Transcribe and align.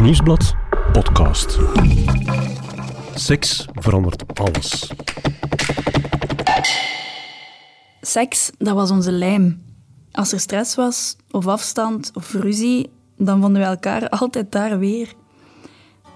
Nieuwsblad 0.00 0.54
podcast. 0.92 1.58
Seks 3.14 3.66
verandert 3.74 4.38
alles. 4.38 4.90
Seks, 8.00 8.50
dat 8.58 8.74
was 8.74 8.90
onze 8.90 9.12
lijm. 9.12 9.62
Als 10.12 10.32
er 10.32 10.40
stress 10.40 10.74
was, 10.74 11.16
of 11.30 11.46
afstand, 11.46 12.10
of 12.14 12.32
ruzie, 12.32 12.90
dan 13.16 13.40
vonden 13.40 13.62
we 13.62 13.68
elkaar 13.68 14.08
altijd 14.18 14.52
daar 14.52 14.78
weer. 14.78 15.12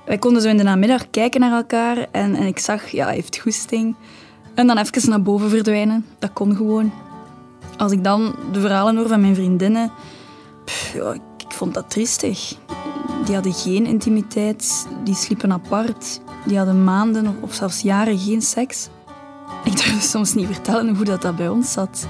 Wij 0.07 0.19
konden 0.19 0.43
zo 0.43 0.49
in 0.49 0.57
de 0.57 0.63
namiddag 0.63 1.11
kijken 1.11 1.41
naar 1.41 1.53
elkaar 1.53 1.97
en, 2.11 2.35
en 2.35 2.47
ik 2.47 2.59
zag, 2.59 2.89
ja, 2.89 3.05
hij 3.05 3.15
heeft 3.15 3.39
goesting. 3.39 3.97
En 4.55 4.67
dan 4.67 4.79
even 4.79 5.11
naar 5.11 5.23
boven 5.23 5.51
verdwijnen. 5.51 6.07
Dat 6.19 6.33
kon 6.33 6.57
gewoon. 6.57 6.93
Als 7.77 7.93
ik 7.93 8.05
dan 8.05 8.35
de 8.53 8.61
verhalen 8.61 8.97
hoor 8.97 9.09
van 9.09 9.21
mijn 9.21 9.35
vriendinnen, 9.35 9.91
ja, 10.95 11.13
ik, 11.13 11.23
ik 11.37 11.53
vond 11.53 11.75
dat 11.75 11.91
triestig. 11.91 12.59
Die 13.25 13.35
hadden 13.35 13.53
geen 13.53 13.87
intimiteit, 13.87 14.87
die 15.05 15.15
sliepen 15.15 15.53
apart, 15.53 16.21
die 16.47 16.57
hadden 16.57 16.85
maanden 16.85 17.37
of- 17.41 17.55
zelfs 17.55 17.81
jaren 17.81 18.19
geen 18.19 18.43
seks. 18.43 18.89
Ik 19.65 19.77
durfde 19.77 20.01
soms 20.01 20.35
niet 20.35 20.47
vertellen 20.47 20.97
hoe 20.97 21.05
dat, 21.05 21.23
dat 21.23 21.37
bij 21.37 21.49
ons 21.49 21.73
zat. 21.73 22.07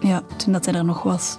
Ja, 0.00 0.22
toen 0.36 0.52
dat 0.52 0.64
hij 0.64 0.74
er 0.74 0.84
nog 0.84 1.02
was. 1.02 1.36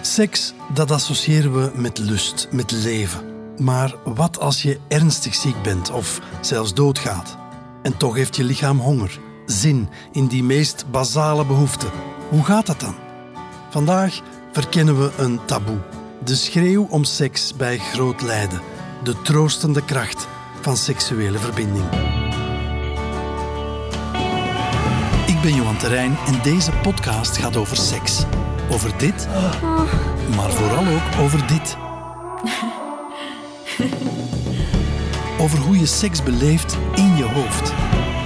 Seks, 0.00 0.54
dat 0.74 0.90
associëren 0.90 1.52
we 1.52 1.70
met 1.74 1.98
lust, 1.98 2.48
met 2.50 2.70
leven. 2.70 3.20
Maar 3.58 3.94
wat 4.04 4.40
als 4.40 4.62
je 4.62 4.78
ernstig 4.88 5.34
ziek 5.34 5.62
bent 5.62 5.90
of 5.90 6.20
zelfs 6.40 6.74
doodgaat? 6.74 7.36
En 7.82 7.96
toch 7.96 8.14
heeft 8.14 8.36
je 8.36 8.44
lichaam 8.44 8.78
honger, 8.78 9.18
zin 9.46 9.88
in 10.12 10.26
die 10.26 10.42
meest 10.44 10.84
basale 10.90 11.46
behoeften. 11.46 11.90
Hoe 12.28 12.44
gaat 12.44 12.66
dat 12.66 12.80
dan? 12.80 12.94
Vandaag 13.70 14.20
verkennen 14.52 15.00
we 15.02 15.10
een 15.18 15.40
taboe. 15.44 15.78
De 16.24 16.34
schreeuw 16.34 16.86
om 16.90 17.04
seks 17.04 17.54
bij 17.54 17.78
groot 17.78 18.22
lijden. 18.22 18.60
De 19.02 19.22
troostende 19.22 19.84
kracht 19.84 20.28
van 20.60 20.76
seksuele 20.76 21.38
verbinding. 21.38 21.84
Ik 25.26 25.40
ben 25.42 25.54
Johan 25.54 25.76
Terrein 25.76 26.16
en 26.26 26.42
deze 26.42 26.70
podcast 26.82 27.36
gaat 27.36 27.56
over 27.56 27.76
seks. 27.76 28.24
Over 28.70 28.98
dit, 28.98 29.28
maar 30.36 30.50
vooral 30.50 30.86
ook 30.86 31.20
over 31.20 31.46
dit. 31.46 31.76
Over 35.38 35.58
hoe 35.58 35.78
je 35.78 35.86
seks 35.86 36.22
beleeft 36.22 36.76
in 36.94 37.16
je 37.16 37.24
hoofd. 37.24 37.72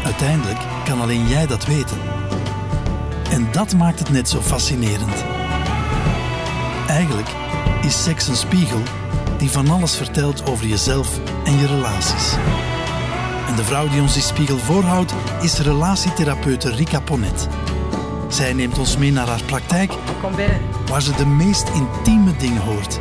Uiteindelijk 0.05 0.59
kan 0.85 1.01
alleen 1.01 1.29
jij 1.29 1.47
dat 1.47 1.67
weten. 1.67 1.99
En 3.31 3.49
dat 3.53 3.75
maakt 3.75 3.99
het 3.99 4.11
net 4.11 4.29
zo 4.29 4.41
fascinerend. 4.41 5.25
Eigenlijk 6.89 7.29
is 7.87 8.03
seks 8.03 8.29
een 8.29 8.37
spiegel 8.37 8.83
die 9.39 9.51
van 9.51 9.71
alles 9.71 9.97
vertelt 9.97 10.47
over 10.47 10.67
jezelf 10.67 11.19
en 11.45 11.59
je 11.59 11.67
relaties. 11.67 12.33
En 13.49 13.57
de 13.57 13.65
vrouw 13.65 13.89
die 13.89 14.01
ons 14.01 14.13
die 14.13 14.23
spiegel 14.23 14.59
voorhoudt 14.59 15.15
is 15.41 15.59
relatietherapeute 15.59 16.71
Rika 16.71 17.01
Ponet. 17.01 17.49
Zij 18.29 18.53
neemt 18.53 18.79
ons 18.79 18.97
mee 18.97 19.13
naar 19.13 19.27
haar 19.27 19.43
praktijk 19.43 19.93
Kom 20.21 20.37
binnen. 20.37 20.61
waar 20.87 21.03
ze 21.03 21.15
de 21.15 21.27
meest 21.27 21.69
intieme 21.69 22.37
dingen 22.37 22.63
hoort. 22.63 23.01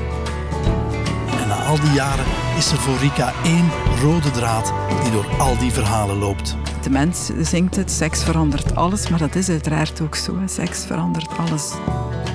En 1.42 1.48
na 1.48 1.64
al 1.64 1.80
die 1.80 1.92
jaren 1.92 2.26
is 2.58 2.72
er 2.72 2.78
voor 2.78 2.98
Rika 2.98 3.34
één 3.44 3.70
rode 4.02 4.32
draad 4.32 4.74
die 5.04 5.12
door 5.12 5.28
al 5.38 5.58
die 5.58 5.72
verhalen 5.72 6.18
loopt. 6.18 6.56
De 6.82 6.90
mens 6.90 7.30
zingt 7.42 7.76
het, 7.76 7.92
seks 7.92 8.24
verandert 8.24 8.76
alles, 8.76 9.10
maar 9.10 9.20
dat 9.20 9.36
is 9.36 9.50
uiteraard 9.50 10.02
ook 10.02 10.16
zo. 10.16 10.38
Seks 10.46 10.86
verandert 10.86 11.38
alles. 11.38 11.72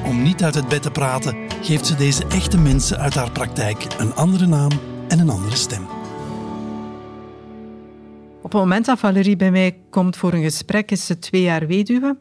Om 0.05 0.23
niet 0.23 0.45
uit 0.45 0.55
het 0.55 0.69
bed 0.69 0.83
te 0.83 0.91
praten, 0.91 1.50
geeft 1.63 1.87
ze 1.87 1.95
deze 1.95 2.27
echte 2.27 2.59
mensen 2.59 2.99
uit 2.99 3.15
haar 3.15 3.31
praktijk 3.31 3.87
een 3.99 4.15
andere 4.15 4.47
naam 4.47 4.71
en 5.09 5.19
een 5.19 5.31
andere 5.31 5.57
stem. 5.57 5.83
Op 8.43 8.53
het 8.53 8.61
moment 8.61 8.87
dat 8.87 8.99
Valerie 8.99 9.37
bij 9.37 9.51
mij 9.51 9.79
komt 9.91 10.17
voor 10.17 10.33
een 10.33 10.43
gesprek, 10.43 10.91
is 10.91 11.07
ze 11.07 11.19
twee 11.19 11.43
jaar 11.43 11.67
weduwe. 11.67 12.19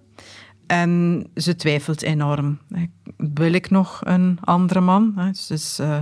En 0.67 1.23
ze 1.35 1.55
twijfelt 1.55 2.01
enorm. 2.01 2.59
Wil 3.17 3.53
ik 3.53 3.69
nog 3.69 4.01
een 4.03 4.37
andere 4.41 4.81
man? 4.81 5.31
Ze 5.35 5.53
is 5.53 5.79
eh, 5.79 5.99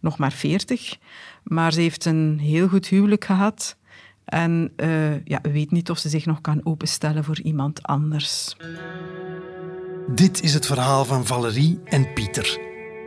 nog 0.00 0.18
maar 0.18 0.32
veertig. 0.32 0.96
Maar 1.44 1.72
ze 1.72 1.80
heeft 1.80 2.04
een 2.04 2.38
heel 2.38 2.68
goed 2.68 2.86
huwelijk 2.86 3.24
gehad. 3.24 3.76
En 4.24 4.72
eh, 4.76 5.24
ja, 5.24 5.40
weet 5.42 5.70
niet 5.70 5.90
of 5.90 5.98
ze 5.98 6.08
zich 6.08 6.26
nog 6.26 6.40
kan 6.40 6.60
openstellen 6.64 7.24
voor 7.24 7.40
iemand 7.40 7.82
anders. 7.82 8.56
Dit 10.08 10.42
is 10.42 10.54
het 10.54 10.66
verhaal 10.66 11.04
van 11.04 11.26
Valerie 11.26 11.80
en 11.84 12.12
Pieter, 12.12 12.58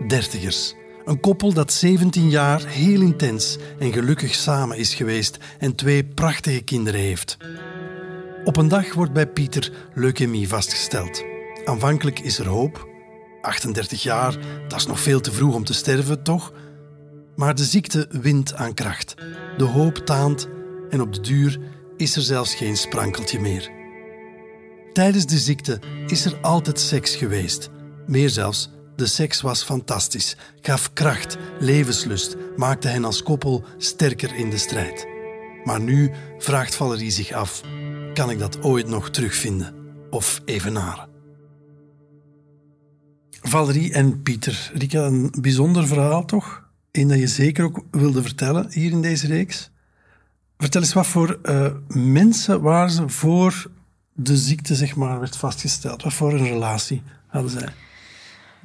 dertigers. 0.08 0.76
Een 1.06 1.20
koppel 1.20 1.54
dat 1.54 1.74
17 1.74 2.30
jaar 2.30 2.68
heel 2.68 3.02
intens 3.02 3.58
en 3.80 3.94
gelukkig 3.94 4.36
samen 4.36 4.78
is 4.78 4.94
geweest 4.94 5.38
en 5.60 5.76
twee 5.76 6.04
prachtige 6.06 6.62
kinderen 6.62 7.00
heeft. 7.00 7.38
Op 8.44 8.58
een 8.58 8.68
dag 8.68 8.94
wordt 8.94 9.14
bij 9.14 9.28
Pieter 9.28 9.72
leukemie 9.94 10.48
vastgesteld. 10.48 11.24
Aanvankelijk 11.66 12.20
is 12.20 12.40
er 12.40 12.48
hoop. 12.48 12.88
38 13.42 14.04
jaar, 14.04 14.38
dat 14.68 14.80
is 14.80 14.86
nog 14.86 15.00
veel 15.00 15.22
te 15.22 15.32
vroeg 15.32 15.56
om 15.56 15.64
te 15.64 15.74
sterven, 15.74 16.24
toch? 16.24 16.54
Maar 17.36 17.56
de 17.56 17.64
ziekte 17.64 18.08
wint 18.10 18.54
aan 18.54 18.74
kracht. 18.74 19.14
De 19.58 19.64
hoop 19.64 19.96
taant 19.96 20.48
en 20.90 21.02
op 21.02 21.14
de 21.14 21.22
duur 21.22 21.60
is 21.98 22.16
er 22.16 22.22
zelfs 22.22 22.56
geen 22.56 22.78
sprankeltje 22.78 23.40
meer. 23.40 23.72
Tijdens 24.94 25.26
de 25.26 25.38
ziekte 25.38 25.80
is 26.08 26.26
er 26.26 26.38
altijd 26.42 26.80
seks 26.80 27.16
geweest. 27.16 27.70
Meer 28.08 28.30
zelfs, 28.30 28.70
de 28.96 29.06
seks 29.06 29.42
was 29.42 29.64
fantastisch, 29.64 30.36
gaf 30.62 30.94
kracht, 30.94 31.38
levenslust, 31.60 32.36
maakte 32.56 32.88
hen 32.88 33.06
als 33.06 33.24
koppel 33.24 33.64
sterker 33.78 34.36
in 34.36 34.50
de 34.50 34.58
strijd. 34.58 35.08
Maar 35.64 35.82
nu 35.82 36.12
vraagt 36.38 36.76
Valerie 36.76 37.12
zich 37.12 37.32
af: 37.32 37.62
kan 38.14 38.30
ik 38.30 38.40
dat 38.40 38.62
ooit 38.62 38.88
nog 38.88 39.10
terugvinden 39.10 39.76
of 40.10 40.42
evenaren? 40.46 41.10
Valerie 43.42 43.94
en 43.94 44.22
Pieter, 44.22 44.72
Rika, 44.74 45.06
een 45.06 45.34
bijzonder 45.42 45.88
verhaal 45.88 46.26
toch? 46.26 46.64
Eén 46.92 47.08
dat 47.08 47.20
je 47.20 47.28
zeker 47.28 47.64
ook 47.64 47.84
wilde 47.92 48.22
vertellen 48.22 48.68
hier 48.72 48.92
in 48.92 49.02
deze 49.02 49.28
reeks. 49.28 49.70
Vertel 50.58 50.82
eens 50.82 50.94
wat 50.94 51.08
voor 51.08 51.40
eh, 51.44 51.72
mensen 51.88 52.62
waren 52.62 52.92
ze 52.92 53.10
voor 53.10 53.72
de 54.14 54.38
ziekte 54.38 54.76
zeg 54.76 54.96
maar, 54.96 55.20
werd 55.20 55.38
vastgesteld? 55.38 56.04
Wat 56.04 56.14
voor 56.14 56.34
een 56.34 56.48
relatie 56.48 57.02
hadden 57.28 57.52
zij? 57.52 57.74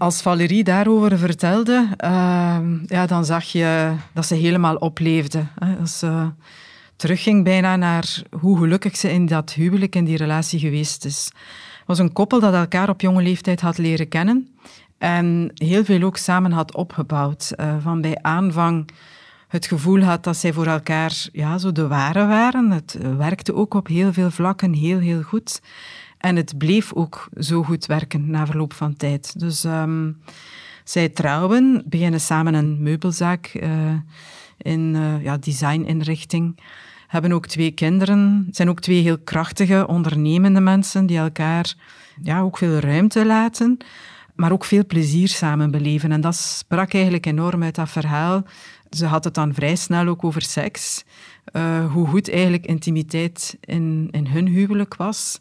Als 0.00 0.22
Valerie 0.22 0.64
daarover 0.64 1.18
vertelde, 1.18 1.88
ehm, 1.96 2.78
ja, 2.86 3.06
dan 3.06 3.24
zag 3.24 3.44
je 3.44 3.94
dat 4.12 4.26
ze 4.26 4.34
helemaal 4.34 4.76
opleefde. 4.76 5.46
Hè. 5.58 5.76
Dat 5.78 5.88
ze 5.88 6.30
terugging 6.96 7.44
bijna 7.44 7.76
naar 7.76 8.22
hoe 8.40 8.58
gelukkig 8.58 8.96
ze 8.96 9.12
in 9.12 9.26
dat 9.26 9.52
huwelijk, 9.52 9.96
in 9.96 10.04
die 10.04 10.16
relatie 10.16 10.58
geweest 10.58 11.04
is. 11.04 11.24
Het 11.78 11.86
was 11.86 11.98
een 11.98 12.12
koppel 12.12 12.40
dat 12.40 12.54
elkaar 12.54 12.88
op 12.88 13.00
jonge 13.00 13.22
leeftijd 13.22 13.60
had 13.60 13.78
leren 13.78 14.08
kennen 14.08 14.48
en 14.98 15.50
heel 15.54 15.84
veel 15.84 16.02
ook 16.02 16.16
samen 16.16 16.52
had 16.52 16.74
opgebouwd. 16.74 17.50
Eh, 17.50 17.74
van 17.82 18.00
bij 18.00 18.18
aanvang 18.22 18.90
het 19.48 19.66
gevoel 19.66 20.00
had 20.00 20.24
dat 20.24 20.36
zij 20.36 20.52
voor 20.52 20.66
elkaar 20.66 21.28
ja, 21.32 21.58
zo 21.58 21.72
de 21.72 21.86
ware 21.86 22.26
waren. 22.26 22.70
Het 22.70 22.98
werkte 23.16 23.54
ook 23.54 23.74
op 23.74 23.86
heel 23.86 24.12
veel 24.12 24.30
vlakken 24.30 24.72
heel, 24.72 24.98
heel 24.98 25.22
goed. 25.22 25.60
En 26.20 26.36
het 26.36 26.58
bleef 26.58 26.92
ook 26.92 27.28
zo 27.38 27.62
goed 27.62 27.86
werken 27.86 28.30
na 28.30 28.46
verloop 28.46 28.72
van 28.72 28.96
tijd. 28.96 29.40
Dus 29.40 29.64
ehm, 29.64 30.12
zij 30.84 31.08
trouwen, 31.08 31.82
beginnen 31.86 32.20
samen 32.20 32.54
een 32.54 32.82
meubelzaak 32.82 33.46
eh, 33.46 33.94
in 34.58 34.94
uh, 34.94 35.22
ja, 35.22 35.36
designinrichting. 35.36 36.58
Hebben 37.06 37.32
ook 37.32 37.46
twee 37.46 37.70
kinderen. 37.70 38.48
zijn 38.50 38.68
ook 38.68 38.80
twee 38.80 39.02
heel 39.02 39.18
krachtige, 39.18 39.86
ondernemende 39.86 40.60
mensen 40.60 41.06
die 41.06 41.18
elkaar 41.18 41.74
ja, 42.22 42.40
ook 42.40 42.58
veel 42.58 42.78
ruimte 42.78 43.26
laten, 43.26 43.76
maar 44.34 44.52
ook 44.52 44.64
veel 44.64 44.86
plezier 44.86 45.28
samen 45.28 45.70
beleven. 45.70 46.12
En 46.12 46.20
dat 46.20 46.36
sprak 46.36 46.92
eigenlijk 46.92 47.26
enorm 47.26 47.62
uit 47.62 47.74
dat 47.74 47.90
verhaal. 47.90 48.42
Ze 48.90 49.06
had 49.06 49.24
het 49.24 49.34
dan 49.34 49.54
vrij 49.54 49.76
snel 49.76 50.06
ook 50.06 50.24
over 50.24 50.42
seks. 50.42 51.04
Uh, 51.52 51.92
hoe 51.92 52.06
goed 52.06 52.30
eigenlijk 52.30 52.66
intimiteit 52.66 53.56
in, 53.60 54.08
in 54.10 54.26
hun 54.26 54.46
huwelijk 54.46 54.96
was. 54.96 55.40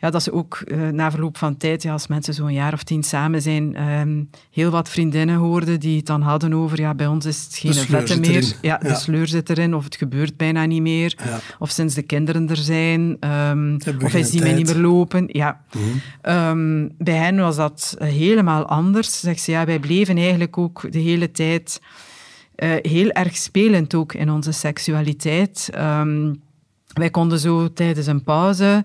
Ja, 0.00 0.10
dat 0.10 0.22
ze 0.22 0.32
ook 0.32 0.62
uh, 0.64 0.88
na 0.88 1.10
verloop 1.10 1.36
van 1.38 1.56
tijd, 1.56 1.82
ja, 1.82 1.92
als 1.92 2.06
mensen 2.06 2.34
zo'n 2.34 2.52
jaar 2.52 2.72
of 2.72 2.82
tien 2.82 3.02
samen 3.02 3.42
zijn, 3.42 3.90
um, 3.90 4.30
heel 4.50 4.70
wat 4.70 4.88
vriendinnen 4.88 5.36
hoorden 5.36 5.80
die 5.80 5.96
het 5.96 6.06
dan 6.06 6.22
hadden 6.22 6.54
over, 6.54 6.80
ja, 6.80 6.94
bij 6.94 7.06
ons 7.06 7.26
is 7.26 7.44
het 7.44 7.54
geen 7.54 7.74
vette 7.74 8.20
meer. 8.20 8.42
Ja, 8.42 8.78
ja, 8.82 8.88
de 8.88 8.94
sleur 8.94 9.26
zit 9.26 9.50
erin, 9.50 9.74
of 9.74 9.84
het 9.84 9.96
gebeurt 9.96 10.36
bijna 10.36 10.64
niet 10.64 10.82
meer. 10.82 11.18
Ja. 11.24 11.38
Of 11.58 11.70
sinds 11.70 11.94
de 11.94 12.02
kinderen 12.02 12.48
er 12.48 12.56
zijn, 12.56 13.16
um, 13.50 13.78
of 14.02 14.12
hij 14.12 14.22
ziet 14.22 14.42
mij 14.42 14.54
niet 14.54 14.66
meer 14.66 14.82
lopen. 14.82 15.24
Ja. 15.26 15.60
Mm 15.72 15.80
-hmm. 15.82 16.34
um, 16.34 16.94
bij 16.98 17.16
hen 17.16 17.36
was 17.36 17.56
dat 17.56 17.96
helemaal 17.98 18.66
anders. 18.66 19.20
Zegt 19.20 19.40
ze, 19.40 19.50
ja, 19.50 19.64
wij 19.64 19.78
bleven 19.78 20.16
eigenlijk 20.16 20.58
ook 20.58 20.92
de 20.92 20.98
hele 20.98 21.30
tijd... 21.30 21.80
Uh, 22.62 22.74
heel 22.82 23.10
erg 23.10 23.36
spelend 23.36 23.94
ook 23.94 24.14
in 24.14 24.30
onze 24.30 24.52
seksualiteit. 24.52 25.70
Um, 25.78 26.42
wij 26.94 27.10
konden 27.10 27.38
zo 27.38 27.72
tijdens 27.72 28.06
een 28.06 28.24
pauze 28.24 28.84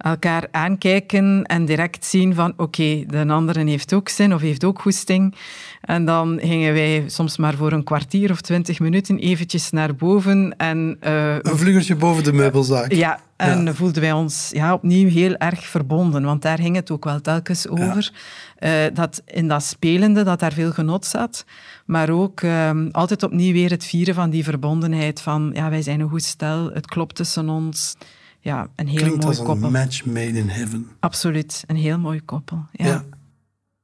elkaar 0.00 0.48
aankijken 0.50 1.44
en 1.44 1.64
direct 1.64 2.04
zien 2.04 2.34
van 2.34 2.52
oké, 2.56 3.04
de 3.06 3.26
andere 3.28 3.64
heeft 3.64 3.92
ook 3.92 4.08
zin 4.08 4.34
of 4.34 4.40
heeft 4.40 4.64
ook 4.64 4.80
goesting. 4.80 5.34
En 5.80 6.04
dan 6.04 6.38
gingen 6.42 6.72
wij 6.72 7.04
soms 7.06 7.36
maar 7.36 7.54
voor 7.54 7.72
een 7.72 7.84
kwartier 7.84 8.30
of 8.30 8.40
twintig 8.40 8.80
minuten 8.80 9.18
eventjes 9.18 9.70
naar 9.70 9.94
boven. 9.94 10.54
En, 10.56 10.96
uh, 11.06 11.34
een 11.34 11.58
vluggertje 11.58 11.96
boven 11.96 12.24
de 12.24 12.32
meubelzaak. 12.32 12.92
Ja, 12.92 13.20
en 13.36 13.74
voelden 13.76 14.02
wij 14.02 14.12
ons 14.12 14.50
ja, 14.52 14.72
opnieuw 14.72 15.08
heel 15.08 15.36
erg 15.36 15.66
verbonden, 15.66 16.22
want 16.22 16.42
daar 16.42 16.58
ging 16.58 16.76
het 16.76 16.90
ook 16.90 17.04
wel 17.04 17.20
telkens 17.20 17.68
over. 17.68 18.12
Uh, 18.58 18.70
dat 18.94 19.22
in 19.26 19.48
dat 19.48 19.62
spelende, 19.62 20.22
dat 20.22 20.40
daar 20.40 20.52
veel 20.52 20.72
genot 20.72 21.04
zat. 21.04 21.44
Maar 21.86 22.10
ook 22.10 22.40
uh, 22.40 22.70
altijd 22.90 23.22
opnieuw 23.22 23.52
weer 23.52 23.70
het 23.70 23.84
vieren 23.84 24.14
van 24.14 24.30
die 24.30 24.44
verbondenheid 24.44 25.20
van 25.20 25.50
ja, 25.54 25.70
wij 25.70 25.82
zijn 25.82 26.00
een 26.00 26.08
goed 26.08 26.24
stel, 26.24 26.70
het 26.72 26.86
klopt 26.86 27.14
tussen 27.14 27.48
ons 27.48 27.96
ja, 28.40 28.68
een 28.76 28.86
heel 28.88 28.96
Klinkt 28.98 29.16
mooi 29.24 29.36
als 29.36 29.46
koppel. 29.46 29.66
een 29.66 29.72
match 29.72 30.04
made 30.04 30.38
in 30.38 30.48
heaven. 30.48 30.86
Absoluut, 31.00 31.64
een 31.66 31.76
heel 31.76 31.98
mooi 31.98 32.20
koppel. 32.24 32.64
Ja. 32.72 32.86
Ja. 32.86 33.04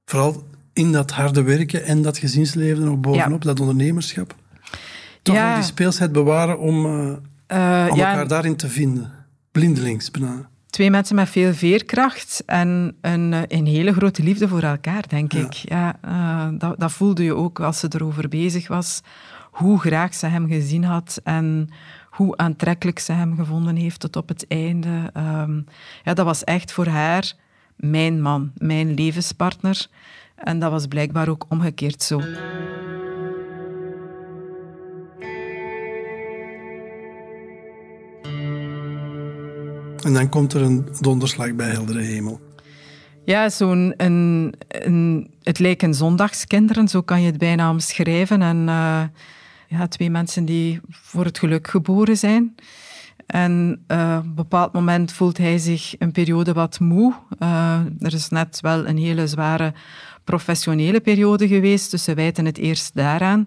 Vooral 0.04 0.44
in 0.72 0.92
dat 0.92 1.10
harde 1.10 1.42
werken 1.42 1.84
en 1.84 2.02
dat 2.02 2.18
gezinsleven 2.18 2.84
nog 2.84 2.98
bovenop, 3.00 3.42
dat 3.42 3.60
ondernemerschap. 3.60 4.34
Toch 5.22 5.34
Ja. 5.34 5.54
die 5.54 5.64
speelsheid 5.64 6.12
bewaren 6.12 6.58
om, 6.58 6.86
eh, 6.86 7.16
Eh, 7.46 7.92
om 7.92 7.98
elkaar 7.98 8.28
daarin 8.28 8.56
te 8.56 8.68
vinden. 8.68 9.12
Blindelings 9.52 10.10
bijna. 10.10 10.48
twee 10.70 10.90
mensen 10.90 11.16
met 11.16 11.28
veel 11.28 11.54
veerkracht 11.54 12.42
en 12.46 12.96
een, 13.00 13.32
eh, 13.32 13.42
een 13.58 13.66
hele 13.66 13.92
grote 13.92 14.22
liefde 14.22 14.48
voor 14.48 14.62
elkaar, 14.62 15.08
denk 15.08 15.32
ik. 15.32 15.52
Ja, 15.52 15.98
dat, 16.58 16.80
dat 16.80 16.92
voelde 16.92 17.24
je 17.24 17.34
ook 17.34 17.60
als 17.60 17.78
ze 17.78 17.88
erover 17.94 18.28
bezig 18.28 18.68
was, 18.68 19.00
hoe 19.50 19.78
graag 19.80 20.14
ze 20.14 20.26
hem 20.26 20.48
gezien 20.48 20.84
had 20.84 21.20
en 21.24 21.68
hoe 22.16 22.36
aantrekkelijk 22.36 22.98
ze 22.98 23.12
hem 23.12 23.36
gevonden 23.36 23.76
heeft 23.76 24.00
tot 24.00 24.16
op 24.16 24.28
het 24.28 24.46
einde. 24.48 25.10
Ehm, 25.12 25.60
ja, 26.02 26.14
dat 26.14 26.24
was 26.24 26.44
echt 26.44 26.72
voor 26.72 26.86
haar 26.86 27.34
mijn 27.76 28.22
man, 28.22 28.52
mijn 28.56 28.94
levenspartner. 28.94 29.86
En 30.34 30.58
dat 30.58 30.70
was 30.70 30.86
blijkbaar 30.86 31.28
ook 31.28 31.46
omgekeerd 31.48 32.02
zo. 32.02 32.20
En 40.02 40.12
dan 40.12 40.28
komt 40.28 40.52
er 40.52 40.62
een 40.62 40.88
donderslag 41.00 41.54
bij 41.54 41.70
heldere 41.70 42.00
hemel. 42.00 42.40
Ja, 43.24 43.48
zo'n 43.48 43.94
een, 43.96 44.54
een, 44.68 45.30
het 45.42 45.58
lijken 45.58 45.94
zondagskinderen, 45.94 46.88
zo 46.88 47.02
kan 47.02 47.20
je 47.20 47.26
het 47.26 47.38
bijna 47.38 47.70
omschrijven. 47.70 48.42
En 48.42 48.68
eh, 48.68 49.02
ja, 49.68 49.86
twee 49.86 50.10
mensen 50.10 50.44
die 50.44 50.80
voor 50.88 51.24
het 51.24 51.38
geluk 51.38 51.68
geboren 51.68 52.16
zijn. 52.16 52.54
En 53.26 53.82
eh, 53.86 54.16
op 54.18 54.24
een 54.24 54.34
bepaald 54.34 54.72
moment 54.72 55.12
voelt 55.12 55.38
hij 55.38 55.58
zich 55.58 55.94
een 55.98 56.12
periode 56.12 56.52
wat 56.52 56.80
moe. 56.80 57.14
Eh, 57.38 57.80
er 57.98 58.14
is 58.14 58.28
net 58.28 58.60
wel 58.60 58.86
een 58.86 58.98
hele 58.98 59.26
zware 59.26 59.72
professionele 60.24 61.00
periode 61.00 61.48
geweest, 61.48 61.90
dus 61.90 62.04
ze 62.04 62.14
wijten 62.14 62.44
het 62.44 62.58
eerst 62.58 62.94
daaraan. 62.94 63.46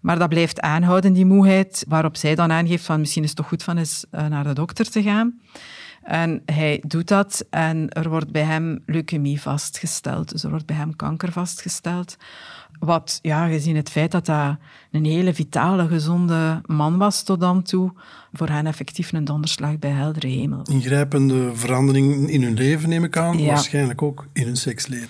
Maar 0.00 0.18
dat 0.18 0.28
blijft 0.28 0.60
aanhouden, 0.60 1.12
die 1.12 1.26
moeheid, 1.26 1.84
waarop 1.88 2.16
zij 2.16 2.34
dan 2.34 2.52
aangeeft 2.52 2.84
van 2.84 3.00
misschien 3.00 3.22
is 3.22 3.28
het 3.28 3.38
toch 3.38 3.48
goed 3.48 3.62
van 3.62 3.76
eens 3.76 4.04
eh, 4.10 4.26
naar 4.26 4.44
de 4.44 4.52
dokter 4.52 4.90
te 4.90 5.02
gaan. 5.02 5.40
En 6.02 6.42
hij 6.46 6.82
doet 6.86 7.08
dat 7.08 7.44
en 7.50 7.88
er 7.88 8.08
wordt 8.08 8.32
bij 8.32 8.42
hem 8.42 8.82
leukemie 8.86 9.40
vastgesteld. 9.40 10.30
Dus 10.30 10.42
er 10.44 10.50
wordt 10.50 10.66
bij 10.66 10.76
hem 10.76 10.96
kanker 10.96 11.32
vastgesteld. 11.32 12.16
Wat, 12.84 13.18
ja, 13.22 13.46
gezien 13.46 13.76
het 13.76 13.90
feit 13.90 14.10
dat 14.10 14.26
hij 14.26 14.56
een 14.90 15.04
hele 15.04 15.34
vitale, 15.34 15.86
gezonde 15.88 16.60
man 16.66 16.98
was 16.98 17.22
tot 17.22 17.40
dan 17.40 17.62
toe, 17.62 17.92
voor 18.32 18.48
hen 18.48 18.66
effectief 18.66 19.12
een 19.12 19.24
donderslag 19.24 19.78
bij 19.78 19.90
heldere 19.90 20.26
hemel. 20.26 20.62
Ingrijpende 20.70 21.50
verandering 21.54 22.28
in 22.30 22.42
hun 22.42 22.54
leven, 22.54 22.88
neem 22.88 23.04
ik 23.04 23.16
aan. 23.16 23.38
Ja. 23.38 23.46
Waarschijnlijk 23.46 24.02
ook 24.02 24.26
in 24.32 24.44
hun 24.44 24.56
seksleven. 24.56 25.08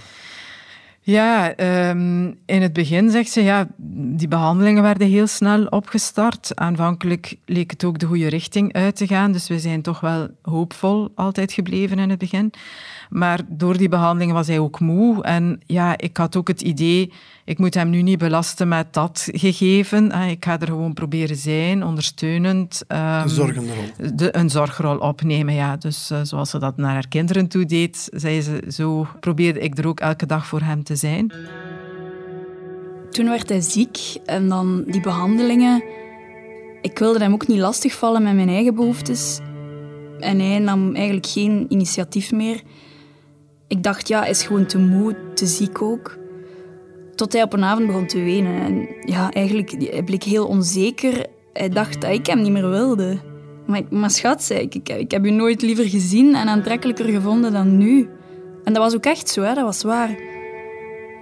Ja, 1.05 1.55
ehm, 1.55 2.33
in 2.47 2.63
het 2.63 2.73
begin 2.73 3.11
zegt 3.11 3.31
ze, 3.31 3.43
ja, 3.43 3.69
die 4.17 4.29
behandelingen 4.29 4.83
werden 4.83 5.09
heel 5.09 5.27
snel 5.27 5.65
opgestart. 5.67 6.51
Aanvankelijk 6.55 7.37
leek 7.45 7.71
het 7.71 7.85
ook 7.85 7.99
de 7.99 8.07
goede 8.07 8.29
richting 8.29 8.73
uit 8.73 8.97
te 8.97 9.07
gaan, 9.07 9.33
dus 9.33 9.49
we 9.49 9.59
zijn 9.59 9.83
toch 9.83 10.01
wel 10.01 10.29
hoopvol 10.43 11.13
altijd 11.15 11.53
gebleven 11.53 11.99
in 11.99 12.11
het 12.11 12.19
begin. 12.19 12.53
Maar 13.11 13.41
door 13.49 13.77
die 13.77 13.89
behandelingen 13.89 14.35
was 14.35 14.47
hij 14.47 14.59
ook 14.59 14.81
moe. 14.81 15.23
En 15.23 15.61
ja, 15.67 15.99
ik 15.99 16.17
had 16.17 16.37
ook 16.37 16.49
het 16.49 16.61
idee, 16.61 17.13
ik 17.53 17.59
moet 17.59 17.75
hem 17.75 17.91
nu 17.91 18.03
niet 18.03 18.19
belasten 18.19 18.69
met 18.69 18.87
dat 18.93 19.29
gegeven. 19.33 20.11
Ik 20.11 20.45
ga 20.45 20.61
er 20.61 20.67
gewoon 20.67 20.93
proberen 20.95 21.37
zijn, 21.37 21.85
ondersteunend. 21.85 22.83
ehm, 22.89 23.23
Een 23.23 23.29
zorgende 23.29 23.73
rol. 23.75 24.11
de, 24.17 24.37
een 24.37 24.51
zorgrol 24.51 24.97
opnemen, 24.99 25.55
ja. 25.55 25.77
Dus 25.77 26.11
eh, 26.11 26.19
zoals 26.23 26.51
ze 26.51 26.59
dat 26.59 26.77
naar 26.77 26.93
haar 26.93 27.09
kinderen 27.09 27.49
toe 27.49 27.65
deed, 27.65 28.09
zei 28.15 28.41
ze, 28.41 28.63
zo 28.69 29.07
probeerde 29.21 29.61
ik 29.61 29.79
er 29.79 29.87
ook 29.87 30.01
elke 30.01 30.27
dag 30.27 30.47
voor 30.47 30.61
hem 30.61 30.83
te 30.85 30.97
zijn. 30.97 31.33
Toen 33.11 33.25
werd 33.29 33.49
hij 33.49 33.61
ziek 33.61 33.99
en 34.25 34.49
dan 34.49 34.85
die 34.87 35.01
behandelingen. 35.01 35.83
Ik 36.81 36.99
wilde 36.99 37.19
hem 37.19 37.33
ook 37.33 37.47
niet 37.47 37.59
lastigvallen 37.59 38.23
met 38.23 38.35
mijn 38.35 38.49
eigen 38.49 38.75
behoeftes. 38.75 39.39
En 40.19 40.41
hij 40.41 40.59
nam 40.59 40.95
eigenlijk 40.95 41.27
geen 41.27 41.67
initiatief 41.69 42.33
meer. 42.33 42.61
Ik 43.69 43.83
dacht, 43.83 44.09
ja, 44.09 44.21
hij 44.21 44.31
is 44.31 44.43
gewoon 44.43 44.67
te 44.67 44.79
moe, 44.79 45.17
te 45.35 45.47
ziek 45.47 45.83
ook. 45.83 46.21
Tot 47.15 47.33
hij 47.33 47.43
op 47.43 47.53
een 47.53 47.65
avond 47.65 47.87
begon 47.87 48.07
te 48.07 48.23
wenen. 48.23 48.61
En 48.61 48.89
ja, 49.05 49.31
eigenlijk, 49.31 49.71
hij 49.91 50.03
bleek 50.03 50.23
heel 50.23 50.47
onzeker. 50.47 51.27
Hij 51.53 51.69
dacht 51.69 52.01
dat 52.01 52.11
ik 52.11 52.27
hem 52.27 52.43
niet 52.43 52.53
meer 52.53 52.71
wilde. 52.71 53.19
Maar, 53.67 53.83
maar 53.91 54.11
schat, 54.11 54.43
zei 54.43 54.61
ik, 54.61 54.89
ik, 54.89 55.11
heb 55.11 55.25
u 55.25 55.31
nooit 55.31 55.63
liever 55.63 55.89
gezien 55.89 56.35
en 56.35 56.49
aantrekkelijker 56.49 57.05
gevonden 57.05 57.53
dan 57.53 57.77
nu. 57.77 58.09
En 58.65 58.73
dat 58.73 58.83
was 58.83 58.95
ook 58.95 59.05
echt 59.05 59.29
zo, 59.29 59.43
hè, 59.43 59.55
dat 59.55 59.65
was 59.65 59.83
waar. 59.83 60.11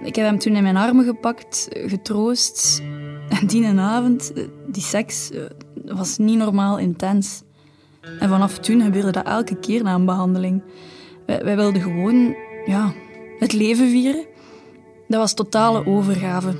Ik 0.03 0.15
heb 0.15 0.25
hem 0.25 0.39
toen 0.39 0.55
in 0.55 0.63
mijn 0.63 0.77
armen 0.77 1.05
gepakt, 1.05 1.67
eh, 1.71 1.89
getroost. 1.89 2.81
En 3.39 3.47
die 3.47 3.67
avond, 3.67 4.33
eh, 4.33 4.43
die 4.67 4.83
seks, 4.83 5.31
eh, 5.31 5.41
was 5.85 6.17
niet 6.17 6.37
normaal 6.37 6.79
intens. 6.79 7.41
En 8.19 8.29
vanaf 8.29 8.57
toen 8.57 8.81
gebeurde 8.81 9.11
dat 9.11 9.25
elke 9.25 9.55
keer 9.55 9.83
na 9.83 9.93
een 9.93 10.05
behandeling. 10.05 10.63
Wij, 11.25 11.43
wij 11.43 11.55
wilden 11.55 11.81
gewoon 11.81 12.35
ja, 12.65 12.93
het 13.39 13.53
leven 13.53 13.89
vieren. 13.89 14.25
Dat 15.11 15.19
was 15.19 15.33
totale 15.33 15.85
overgave. 15.85 16.55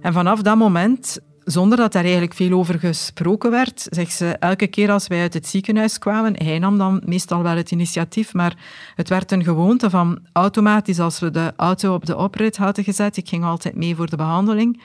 En 0.00 0.12
vanaf 0.12 0.42
dat 0.42 0.56
moment, 0.56 1.18
zonder 1.44 1.78
dat 1.78 1.92
daar 1.92 2.02
eigenlijk 2.02 2.34
veel 2.34 2.58
over 2.58 2.78
gesproken 2.78 3.50
werd, 3.50 3.86
zegt 3.90 4.12
ze, 4.12 4.26
elke 4.26 4.66
keer 4.66 4.90
als 4.90 5.06
wij 5.06 5.20
uit 5.20 5.34
het 5.34 5.46
ziekenhuis 5.46 5.98
kwamen, 5.98 6.44
hij 6.44 6.58
nam 6.58 6.78
dan 6.78 7.02
meestal 7.04 7.42
wel 7.42 7.56
het 7.56 7.70
initiatief, 7.70 8.34
maar 8.34 8.56
het 8.94 9.08
werd 9.08 9.32
een 9.32 9.44
gewoonte 9.44 9.90
van 9.90 10.18
automatisch, 10.32 11.00
als 11.00 11.18
we 11.18 11.30
de 11.30 11.52
auto 11.56 11.94
op 11.94 12.06
de 12.06 12.16
oprit 12.16 12.56
hadden 12.56 12.84
gezet, 12.84 13.16
ik 13.16 13.28
ging 13.28 13.44
altijd 13.44 13.74
mee 13.74 13.96
voor 13.96 14.10
de 14.10 14.16
behandeling, 14.16 14.82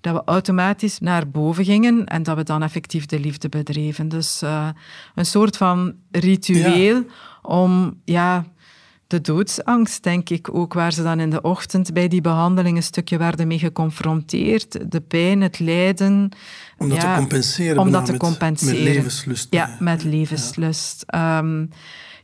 dat 0.00 0.14
we 0.14 0.22
automatisch 0.24 0.98
naar 0.98 1.28
boven 1.28 1.64
gingen 1.64 2.06
en 2.06 2.22
dat 2.22 2.36
we 2.36 2.42
dan 2.42 2.62
effectief 2.62 3.06
de 3.06 3.20
liefde 3.20 3.48
bedreven. 3.48 4.08
Dus 4.08 4.42
eh, 4.42 4.68
een 5.14 5.26
soort 5.26 5.56
van 5.56 5.94
ritueel 6.10 7.04
om, 7.42 8.00
ja, 8.04 8.44
de 9.06 9.20
doodsangst, 9.20 10.02
denk 10.02 10.28
ik 10.30 10.54
ook, 10.54 10.72
waar 10.72 10.92
ze 10.92 11.02
dan 11.02 11.20
in 11.20 11.30
de 11.30 11.40
ochtend 11.40 11.92
bij 11.92 12.08
die 12.08 12.20
behandeling 12.20 12.76
een 12.76 12.82
stukje 12.82 13.18
werden 13.18 13.46
mee 13.46 13.58
geconfronteerd. 13.58 14.90
De 14.92 15.00
pijn, 15.00 15.40
het 15.40 15.58
lijden. 15.58 16.30
Om 16.78 16.88
dat 16.88 17.02
ja, 17.02 17.12
te 17.14 17.18
compenseren. 17.20 17.78
Om 17.78 17.90
dat 17.90 18.04
te 18.04 18.10
met- 18.10 18.20
compenseren. 18.20 18.74
Met 18.84 18.94
levenslust. 18.94 19.46
Ja, 19.50 19.76
met 19.80 20.04
levenslust. 20.04 21.04
Ja. 21.06 21.44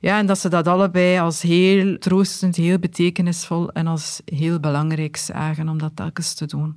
ja, 0.01 0.19
en 0.19 0.27
dat 0.27 0.39
ze 0.39 0.49
dat 0.49 0.67
allebei 0.67 1.19
als 1.19 1.43
heel 1.43 1.99
troostend, 1.99 2.57
heel 2.57 2.79
betekenisvol 2.79 3.71
en 3.73 3.87
als 3.87 4.21
heel 4.25 4.61
belangrijk 4.61 5.17
zagen 5.17 5.69
om 5.69 5.79
dat 5.79 5.93
telkens 5.97 6.35
te 6.35 6.47
doen. 6.47 6.77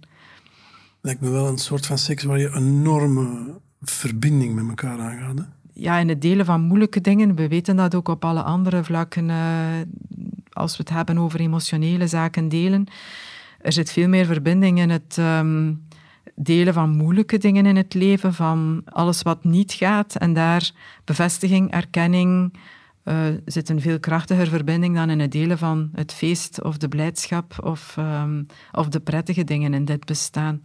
Lijkt 1.01 1.21
me 1.21 1.29
wel 1.29 1.47
een 1.47 1.57
soort 1.57 1.85
van 1.85 1.97
seks 1.97 2.23
waar 2.23 2.39
je 2.39 2.47
een 2.47 2.67
enorme 2.67 3.53
verbinding 3.81 4.55
met 4.55 4.67
elkaar 4.67 4.99
aangaat. 4.99 5.37
hè? 5.37 5.43
Ja, 5.77 5.97
in 5.97 6.09
het 6.09 6.21
delen 6.21 6.45
van 6.45 6.61
moeilijke 6.61 7.01
dingen, 7.01 7.35
we 7.35 7.47
weten 7.47 7.75
dat 7.75 7.95
ook 7.95 8.07
op 8.07 8.25
alle 8.25 8.41
andere 8.41 8.83
vlakken, 8.83 9.29
eh, 9.29 9.37
als 10.49 10.77
we 10.77 10.83
het 10.83 10.89
hebben 10.89 11.17
over 11.17 11.39
emotionele 11.39 12.07
zaken 12.07 12.49
delen, 12.49 12.85
er 13.61 13.71
zit 13.71 13.91
veel 13.91 14.07
meer 14.07 14.25
verbinding 14.25 14.79
in 14.79 14.89
het 14.89 15.15
ehm, 15.17 15.73
delen 16.35 16.73
van 16.73 16.89
moeilijke 16.89 17.37
dingen 17.37 17.65
in 17.65 17.75
het 17.75 17.93
leven, 17.93 18.33
van 18.33 18.81
alles 18.85 19.21
wat 19.21 19.43
niet 19.43 19.73
gaat. 19.73 20.15
En 20.15 20.33
daar 20.33 20.71
bevestiging, 21.03 21.71
erkenning, 21.71 22.53
eh, 23.05 23.25
zit 23.45 23.69
een 23.69 23.81
veel 23.81 23.99
krachtiger 23.99 24.47
verbinding 24.47 24.95
dan 24.95 25.09
in 25.09 25.19
het 25.19 25.31
delen 25.31 25.57
van 25.57 25.89
het 25.93 26.13
feest 26.13 26.63
of 26.63 26.77
de 26.77 26.87
blijdschap 26.87 27.63
of, 27.63 27.93
ehm, 27.97 28.43
of 28.71 28.87
de 28.87 28.99
prettige 28.99 29.43
dingen 29.43 29.73
in 29.73 29.85
dit 29.85 30.05
bestaan. 30.05 30.61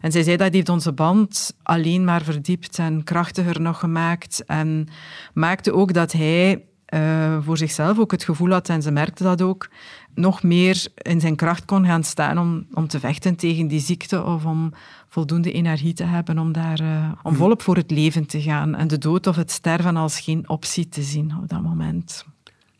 En 0.00 0.12
zij 0.12 0.22
zei 0.22 0.36
dat 0.36 0.52
heeft 0.52 0.68
onze 0.68 0.92
band 0.92 1.56
alleen 1.62 2.04
maar 2.04 2.22
verdiept 2.22 2.78
en 2.78 3.04
krachtiger 3.04 3.60
nog 3.60 3.78
gemaakt. 3.78 4.44
En 4.46 4.88
maakte 5.32 5.72
ook 5.72 5.92
dat 5.92 6.12
hij 6.12 6.64
uh, 6.94 7.38
voor 7.40 7.56
zichzelf 7.56 7.98
ook 7.98 8.10
het 8.10 8.24
gevoel 8.24 8.50
had, 8.50 8.68
en 8.68 8.82
ze 8.82 8.90
merkte 8.90 9.22
dat 9.22 9.42
ook, 9.42 9.68
nog 10.14 10.42
meer 10.42 10.86
in 10.96 11.20
zijn 11.20 11.36
kracht 11.36 11.64
kon 11.64 11.86
gaan 11.86 12.04
staan 12.04 12.38
om, 12.38 12.66
om 12.72 12.88
te 12.88 13.00
vechten 13.00 13.36
tegen 13.36 13.66
die 13.66 13.80
ziekte 13.80 14.24
of 14.24 14.44
om 14.44 14.72
voldoende 15.08 15.52
energie 15.52 15.92
te 15.92 16.04
hebben 16.04 16.38
om 16.38 16.52
daar 16.52 16.80
uh, 16.80 17.12
om 17.22 17.34
volop 17.34 17.62
voor 17.62 17.76
het 17.76 17.90
leven 17.90 18.26
te 18.26 18.42
gaan 18.42 18.74
en 18.74 18.88
de 18.88 18.98
dood 18.98 19.26
of 19.26 19.36
het 19.36 19.50
sterven 19.50 19.96
als 19.96 20.20
geen 20.20 20.48
optie 20.48 20.88
te 20.88 21.02
zien 21.02 21.34
op 21.42 21.48
dat 21.48 21.62
moment. 21.62 22.24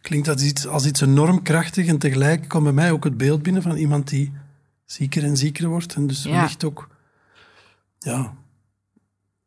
Klinkt 0.00 0.26
dat 0.26 0.40
iets, 0.40 0.66
als 0.66 0.87
iets 0.87 1.00
enorm 1.00 1.42
krachtig 1.42 1.87
en 1.87 1.99
tegelijk 1.99 2.49
komt 2.49 2.64
bij 2.64 2.73
mij 2.73 2.90
ook 2.92 3.04
het 3.04 3.16
beeld 3.16 3.42
binnen 3.42 3.62
van 3.62 3.76
iemand 3.76 4.08
die 4.08 4.32
zieker 4.85 5.25
en 5.25 5.37
zieker 5.37 5.68
wordt 5.68 5.94
en 5.94 6.06
dus 6.06 6.23
ja. 6.23 6.30
wellicht 6.30 6.64
ook 6.64 6.88
ja, 7.99 8.35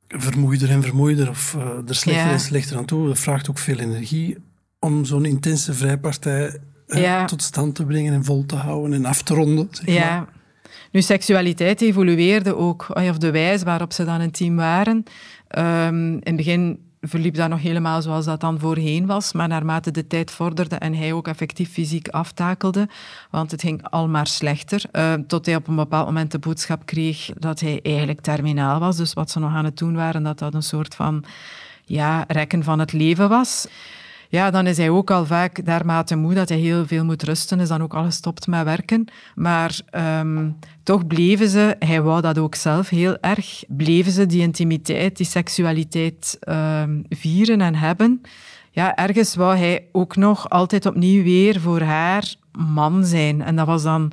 vermoeider 0.08 0.70
en 0.70 0.84
vermoeider 0.84 1.30
of 1.30 1.54
uh, 1.58 1.64
er 1.88 1.96
slechter 1.96 2.32
en 2.32 2.40
slechter 2.40 2.78
aan 2.78 2.86
toe. 2.86 3.08
Dat 3.08 3.20
vraagt 3.20 3.50
ook 3.50 3.58
veel 3.58 3.78
energie 3.78 4.38
om 4.80 5.06
zo'n 5.06 5.26
intense 5.26 5.74
vrijpartij 5.74 6.60
uh, 6.88 7.26
tot 7.26 7.42
stand 7.42 7.76
te 7.76 7.86
brengen 7.86 8.14
en 8.14 8.26
vol 8.26 8.46
te 8.46 8.56
houden 8.56 8.94
en 8.94 9.06
af 9.06 9.22
te 9.22 9.34
ronden. 9.34 9.68
Zeg 9.72 9.86
ja. 9.96 10.28
Nu, 10.92 11.02
seksualiteit 11.02 11.82
evolueerde 11.82 12.56
ook, 12.56 12.86
of 12.90 13.18
de 13.18 13.32
wijze 13.32 13.66
waarop 13.66 13.94
ze 13.94 14.06
dan 14.06 14.22
een 14.22 14.32
team 14.32 14.56
waren. 14.56 15.04
Um, 15.58 16.14
in 16.14 16.22
het 16.24 16.36
begin 16.36 16.80
verliep 17.02 17.36
dat 17.36 17.50
nog 17.50 17.62
helemaal 17.62 18.02
zoals 18.02 18.26
dat 18.26 18.42
dan 18.42 18.60
voorheen 18.60 19.06
was. 19.06 19.34
Maar 19.34 19.48
naarmate 19.48 19.92
de 19.92 20.08
tijd 20.08 20.32
vorderde 20.32 20.76
en 20.76 20.96
hij 20.96 21.14
ook 21.14 21.28
effectief 21.28 21.72
fysiek 21.72 22.08
aftakelde, 22.08 22.88
want 23.30 23.52
het 23.52 23.62
ging 23.62 23.90
al 23.90 24.08
maar 24.08 24.28
slechter, 24.28 24.84
uh, 24.92 25.14
tot 25.14 25.46
hij 25.46 25.56
op 25.56 25.68
een 25.68 25.76
bepaald 25.76 26.06
moment 26.06 26.32
de 26.32 26.40
boodschap 26.40 26.86
kreeg 26.86 27.30
dat 27.38 27.60
hij 27.60 27.80
eigenlijk 27.84 28.22
terminaal 28.22 28.80
was. 28.80 28.98
Dus 28.98 29.14
wat 29.14 29.32
ze 29.32 29.40
nog 29.40 29.54
aan 29.54 29.66
het 29.66 29.78
doen 29.78 29.96
waren, 29.96 30.24
dat 30.24 30.40
dat 30.40 30.54
een 30.54 30.64
soort 30.64 30.96
van 30.96 31.24
ja, 31.86 32.24
rekken 32.28 32.64
van 32.64 32.80
het 32.80 32.94
leven 32.94 33.30
was 33.30 33.68
ja, 34.32 34.52
dan 34.52 34.68
is 34.68 34.78
hij 34.78 34.90
ook 34.90 35.12
al 35.12 35.26
vaak 35.26 35.66
daarmate 35.66 36.16
moe 36.16 36.34
dat 36.34 36.50
hij 36.50 36.58
heel 36.58 36.88
veel 36.88 37.06
moet 37.06 37.24
rusten, 37.24 37.60
is 37.60 37.68
dan 37.68 37.82
ook 37.82 37.94
al 37.94 38.04
gestopt 38.04 38.48
met 38.48 38.64
werken. 38.64 39.06
Maar 39.36 39.80
um, 40.20 40.58
toch 40.84 41.08
bleven 41.08 41.50
ze, 41.50 41.76
hij 41.80 42.02
wou 42.02 42.22
dat 42.22 42.38
ook 42.38 42.56
zelf 42.56 42.90
heel 42.90 43.18
erg, 43.20 43.64
bleven 43.68 44.12
ze 44.12 44.26
die 44.26 44.42
intimiteit, 44.42 45.18
die 45.18 45.26
seksualiteit 45.26 46.40
um, 46.50 47.04
vieren 47.10 47.62
en 47.62 47.76
hebben. 47.76 48.22
Ja, 48.72 48.96
ergens 48.96 49.36
wou 49.36 49.58
hij 49.58 49.86
ook 49.92 50.16
nog 50.16 50.50
altijd 50.50 50.86
opnieuw 50.86 51.24
weer 51.24 51.60
voor 51.60 51.82
haar 51.82 52.36
man 52.52 53.06
zijn. 53.06 53.42
En 53.42 53.56
dat 53.56 53.66
was 53.66 53.84
dan... 53.84 54.12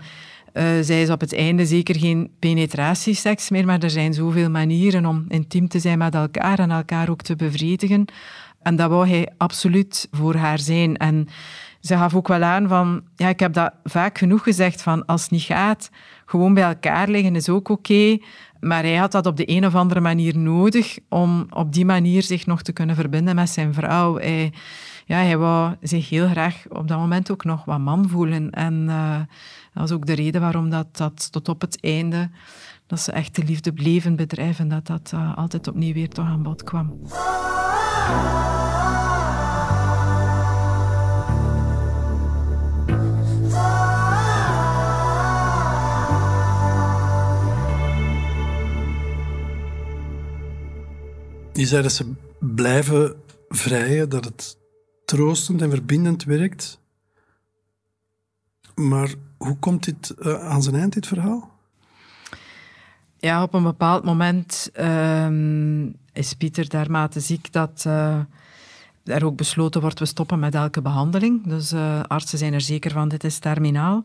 Uh, 0.54 0.64
zij 0.80 1.02
is 1.02 1.10
op 1.10 1.20
het 1.20 1.34
einde 1.34 1.66
zeker 1.66 1.98
geen 1.98 2.30
penetratieseks 2.38 3.50
meer, 3.50 3.66
maar 3.66 3.82
er 3.82 3.90
zijn 3.90 4.14
zoveel 4.14 4.50
manieren 4.50 5.06
om 5.06 5.24
intiem 5.28 5.68
te 5.68 5.78
zijn 5.78 5.98
met 5.98 6.14
elkaar 6.14 6.58
en 6.58 6.70
elkaar 6.70 7.08
ook 7.08 7.22
te 7.22 7.36
bevredigen. 7.36 8.04
En 8.68 8.76
dat 8.76 8.90
wou 8.90 9.08
hij 9.08 9.28
absoluut 9.36 10.08
voor 10.10 10.34
haar 10.34 10.58
zijn. 10.58 10.96
En 10.96 11.28
ze 11.80 11.96
gaf 11.96 12.14
ook 12.14 12.28
wel 12.28 12.42
aan 12.42 12.68
van, 12.68 13.02
ja, 13.16 13.28
ik 13.28 13.40
heb 13.40 13.52
dat 13.52 13.72
vaak 13.84 14.18
genoeg 14.18 14.42
gezegd 14.42 14.82
van, 14.82 15.06
als 15.06 15.22
het 15.22 15.30
niet 15.30 15.42
gaat, 15.42 15.90
gewoon 16.26 16.54
bij 16.54 16.64
elkaar 16.64 17.08
liggen 17.08 17.36
is 17.36 17.48
ook 17.48 17.68
oké. 17.68 18.18
Maar 18.60 18.82
hij 18.82 18.96
had 18.96 19.12
dat 19.12 19.26
op 19.26 19.36
de 19.36 19.50
een 19.50 19.66
of 19.66 19.74
andere 19.74 20.00
manier 20.00 20.38
nodig 20.38 20.98
om 21.08 21.46
op 21.50 21.72
die 21.72 21.84
manier 21.84 22.22
zich 22.22 22.46
nog 22.46 22.62
te 22.62 22.72
kunnen 22.72 22.96
verbinden 22.96 23.34
met 23.34 23.50
zijn 23.50 23.74
vrouw. 23.74 24.16
Hij, 24.16 24.52
ja, 25.06 25.16
hij 25.16 25.38
wou 25.38 25.74
zich 25.80 26.08
heel 26.08 26.28
graag 26.28 26.64
op 26.68 26.88
dat 26.88 26.98
moment 26.98 27.30
ook 27.30 27.44
nog 27.44 27.64
wat 27.64 27.78
man 27.78 28.08
voelen. 28.08 28.50
En 28.50 28.84
uh, 28.88 29.18
dat 29.72 29.82
was 29.82 29.92
ook 29.92 30.06
de 30.06 30.14
reden 30.14 30.40
waarom 30.40 30.70
dat, 30.70 30.96
dat 30.96 31.32
tot 31.32 31.48
op 31.48 31.60
het 31.60 31.78
einde, 31.80 32.30
dat 32.86 33.00
ze 33.00 33.12
echt 33.12 33.34
de 33.34 33.44
liefde 33.44 33.72
bleven 33.72 34.16
bedrijven, 34.16 34.68
dat 34.68 34.86
dat 34.86 35.10
uh, 35.14 35.36
altijd 35.36 35.68
opnieuw 35.68 35.94
weer 35.94 36.08
toch 36.08 36.26
aan 36.26 36.42
bod 36.42 36.62
kwam. 36.62 36.92
Je 51.58 51.66
zei 51.66 51.82
dat 51.82 51.92
ze 51.92 52.12
blijven 52.38 53.16
vrijen, 53.48 54.08
dat 54.08 54.24
het 54.24 54.58
troostend 55.04 55.62
en 55.62 55.70
verbindend 55.70 56.24
werkt. 56.24 56.80
Maar 58.74 59.14
hoe 59.36 59.56
komt 59.58 59.84
dit 59.84 60.14
uh, 60.18 60.40
aan 60.40 60.62
zijn 60.62 60.74
eind, 60.74 60.92
dit 60.92 61.06
verhaal? 61.06 61.50
Ja, 63.16 63.42
op 63.42 63.54
een 63.54 63.62
bepaald 63.62 64.04
moment 64.04 64.70
uh, 64.80 65.86
is 66.18 66.34
Pieter 66.34 66.68
dermate 66.68 67.20
ziek 67.20 67.52
dat 67.52 67.84
uh, 67.86 68.18
er 69.04 69.24
ook 69.24 69.36
besloten 69.36 69.80
wordt, 69.80 69.98
we 69.98 70.06
stoppen 70.06 70.38
met 70.38 70.54
elke 70.54 70.82
behandeling. 70.82 71.46
Dus 71.46 71.72
uh, 71.72 72.02
artsen 72.02 72.38
zijn 72.38 72.52
er 72.52 72.60
zeker 72.60 72.90
van, 72.90 73.08
dit 73.08 73.24
is 73.24 73.38
terminaal. 73.38 74.04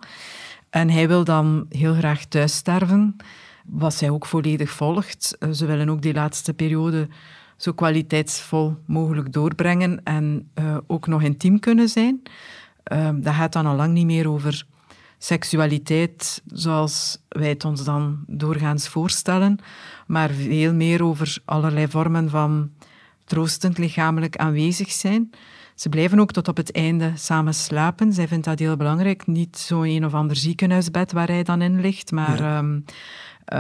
En 0.70 0.90
hij 0.90 1.08
wil 1.08 1.24
dan 1.24 1.66
heel 1.70 1.94
graag 1.94 2.26
thuis 2.26 2.56
sterven, 2.56 3.16
wat 3.66 3.94
zij 3.94 4.10
ook 4.10 4.26
volledig 4.26 4.70
volgt. 4.70 5.38
ze 5.52 5.66
willen 5.66 5.90
ook 5.90 6.02
die 6.02 6.14
laatste 6.14 6.54
periode 6.54 7.08
zo 7.58 7.72
kwaliteitsvol 7.72 8.76
mogelijk 8.86 9.34
doorbrengen 9.34 10.04
en 10.04 10.52
ook 10.88 11.08
nog 11.08 11.22
intiem 11.22 11.60
kunnen 11.60 11.90
zijn. 11.90 12.22
Uh, 12.94 13.10
dat 13.16 13.34
gaat 13.34 13.54
dan 13.54 13.66
al 13.66 13.76
lang 13.76 13.94
niet 13.94 14.06
meer 14.06 14.30
over 14.30 14.66
seksualiteit 15.24 16.42
zoals 16.46 17.18
wij 17.30 17.50
het 17.50 17.66
ons 17.66 17.84
dan 17.84 18.24
doorgaans 18.28 18.88
voorstellen, 18.88 19.60
maar 20.08 20.30
veel 20.30 20.74
meer 20.74 21.04
over 21.04 21.38
allerlei 21.46 21.88
vormen 21.88 22.30
van 22.30 22.72
troostend 23.26 23.78
lichamelijk 23.78 24.36
aanwezig 24.38 24.92
zijn. 24.92 25.30
Ze 25.76 25.90
blijven 25.90 26.20
ook 26.20 26.32
tot 26.32 26.48
op 26.48 26.58
het 26.58 26.72
einde 26.72 27.12
samen 27.16 27.54
slapen. 27.54 28.14
Zij 28.14 28.28
vindt 28.28 28.46
dat 28.46 28.60
heel 28.60 28.78
belangrijk. 28.78 29.28
Niet 29.28 29.58
zo 29.58 29.82
een 29.82 30.06
of 30.06 30.14
ander 30.14 30.36
ziekenhuisbed 30.36 31.12
waar 31.12 31.28
hij 31.28 31.44
dan 31.44 31.62
in 31.62 31.82
ligt, 31.82 32.12
maar 32.12 32.42
ja. 32.42 32.58
um, 32.58 32.86
uh, 33.54 33.60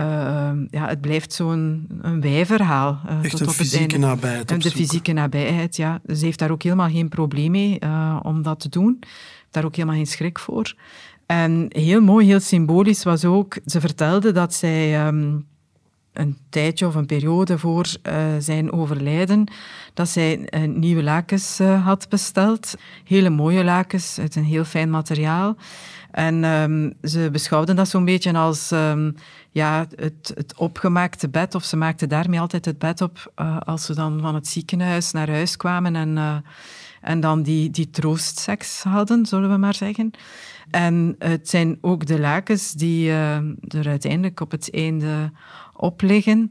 ja, 0.69 0.87
het 0.87 1.01
blijft 1.01 1.33
zo'n 1.33 1.87
een 2.01 2.21
wijverhaal. 2.21 2.99
Uh, 3.05 3.23
Echt 3.23 3.29
tot 3.29 3.39
een 3.39 3.47
op 3.47 3.53
fysieke 3.53 3.83
het 3.83 3.91
einde. 3.91 4.07
nabijheid. 4.07 4.63
De 4.63 4.71
fysieke 4.71 5.13
nabijheid, 5.13 5.75
ja. 5.75 6.01
Ze 6.07 6.25
heeft 6.25 6.39
daar 6.39 6.51
ook 6.51 6.63
helemaal 6.63 6.89
geen 6.89 7.09
probleem 7.09 7.51
mee 7.51 7.77
uh, 7.79 8.19
om 8.23 8.41
dat 8.41 8.59
te 8.59 8.69
doen. 8.69 8.99
Daar 9.51 9.65
ook 9.65 9.75
helemaal 9.75 9.95
geen 9.95 10.07
schrik 10.07 10.39
voor. 10.39 10.75
En 11.25 11.65
heel 11.69 12.01
mooi, 12.01 12.25
heel 12.25 12.39
symbolisch 12.39 13.03
was 13.03 13.25
ook, 13.25 13.57
ze 13.65 13.79
vertelde 13.79 14.31
dat 14.31 14.53
zij 14.53 15.07
um, 15.07 15.45
een 16.13 16.37
tijdje 16.49 16.87
of 16.87 16.95
een 16.95 17.05
periode 17.05 17.57
voor 17.57 17.85
uh, 18.03 18.15
zijn 18.39 18.71
overlijden, 18.71 19.51
dat 19.93 20.09
zij 20.09 20.41
een 20.45 20.79
nieuwe 20.79 21.03
lakens 21.03 21.59
uh, 21.59 21.85
had 21.85 22.09
besteld. 22.09 22.73
Hele 23.03 23.29
mooie 23.29 23.63
lakens 23.63 24.19
uit 24.19 24.35
een 24.35 24.43
heel 24.43 24.63
fijn 24.63 24.89
materiaal. 24.89 25.55
En 26.11 26.43
um, 26.43 26.93
ze 27.01 27.29
beschouwden 27.31 27.75
dat 27.75 27.87
zo'n 27.89 28.05
beetje 28.05 28.33
als 28.33 28.71
um, 28.71 29.15
ja, 29.51 29.87
het, 29.95 30.31
het, 30.35 30.53
opgemaakte 30.57 31.29
bed, 31.29 31.55
of 31.55 31.63
ze 31.63 31.77
maakten 31.77 32.09
daarmee 32.09 32.39
altijd 32.39 32.65
het 32.65 32.79
bed 32.79 33.01
op 33.01 33.31
uh, 33.41 33.57
als 33.59 33.85
ze 33.85 33.95
dan 33.95 34.19
van 34.21 34.35
het 34.35 34.47
ziekenhuis 34.47 35.11
naar 35.11 35.29
huis 35.29 35.57
kwamen 35.57 35.95
en, 35.95 36.43
en 37.03 37.19
dan 37.19 37.41
die, 37.41 37.69
die 37.69 37.89
troostseks 37.89 38.83
hadden, 38.83 39.25
zullen 39.25 39.49
we 39.49 39.57
maar 39.57 39.75
zeggen. 39.75 40.11
En 40.71 41.15
het 41.19 41.49
zijn 41.49 41.77
ook 41.81 42.05
de 42.05 42.19
lakens 42.19 42.71
die 42.71 43.07
uh, 43.07 43.35
er 43.67 43.87
uiteindelijk 43.87 44.39
op 44.39 44.51
het 44.51 44.73
einde 44.73 45.31
op 45.73 46.01
liggen. 46.01 46.49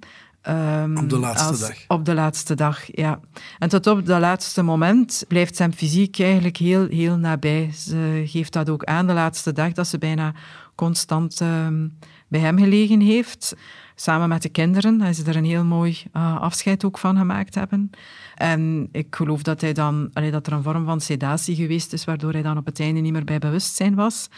Um, 0.49 0.97
op 0.97 1.09
de 1.09 1.19
laatste 1.19 1.67
dag. 1.67 1.77
Op 1.89 2.05
de 2.05 2.15
laatste 2.15 2.55
dag, 2.55 2.97
ja. 2.97 3.21
En 3.59 3.69
tot 3.69 3.87
op 3.87 4.07
dat 4.07 4.21
laatste 4.21 4.63
moment 4.63 5.25
blijft 5.29 5.57
zijn 5.57 5.75
fysiek 5.75 6.19
eigenlijk 6.19 6.57
heel, 6.57 6.87
heel 6.89 7.17
nabij. 7.17 7.71
Ze 7.75 8.23
geeft 8.27 8.53
dat 8.53 8.69
ook 8.69 8.85
aan 8.85 9.07
de 9.07 9.13
laatste 9.13 9.53
dag, 9.53 9.73
dat 9.73 9.87
ze 9.87 9.99
bijna 9.99 10.35
constant 10.75 11.41
um, 11.41 11.99
bij 12.29 12.41
hem 12.41 12.59
gelegen 12.59 13.01
heeft. 13.01 13.57
Samen 14.03 14.29
met 14.29 14.43
de 14.43 14.49
kinderen. 14.49 15.01
Hij 15.01 15.13
ze 15.13 15.25
er 15.25 15.37
een 15.37 15.45
heel 15.45 15.65
mooi 15.65 16.03
uh, 16.17 16.41
afscheid 16.41 16.85
ook 16.85 16.99
van 16.99 17.17
gemaakt 17.17 17.55
hebben. 17.55 17.91
En 18.35 18.89
ik 18.93 19.07
geloof 19.15 19.43
dat, 19.43 19.61
hij 19.61 19.73
dan, 19.73 20.11
dat 20.31 20.47
er 20.47 20.53
een 20.53 20.63
vorm 20.63 20.85
van 20.85 21.01
sedatie 21.01 21.55
geweest 21.57 21.93
is, 21.93 22.05
waardoor 22.05 22.33
hij 22.33 22.43
dan 22.43 22.59
op 22.59 22.67
het 22.67 22.81
einde 22.81 23.01
niet 23.01 23.13
meer 23.13 23.25
bij 23.25 23.39
bewustzijn 23.39 23.95
was. 23.95 24.29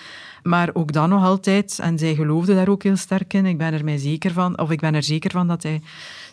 Maar 0.44 0.70
ook 0.72 0.92
dan 0.92 1.08
nog 1.08 1.24
altijd, 1.24 1.78
en 1.78 1.98
zij 1.98 2.14
geloofde 2.14 2.54
daar 2.54 2.68
ook 2.68 2.82
heel 2.82 2.96
sterk 2.96 3.32
in, 3.34 3.46
ik 3.46 3.58
ben 3.58 3.72
er 3.72 3.84
mij 3.84 3.98
zeker 3.98 4.32
van, 4.32 4.58
of 4.58 4.70
ik 4.70 4.80
ben 4.80 4.94
er 4.94 5.02
zeker 5.02 5.30
van 5.30 5.48
dat 5.48 5.62
hij 5.62 5.80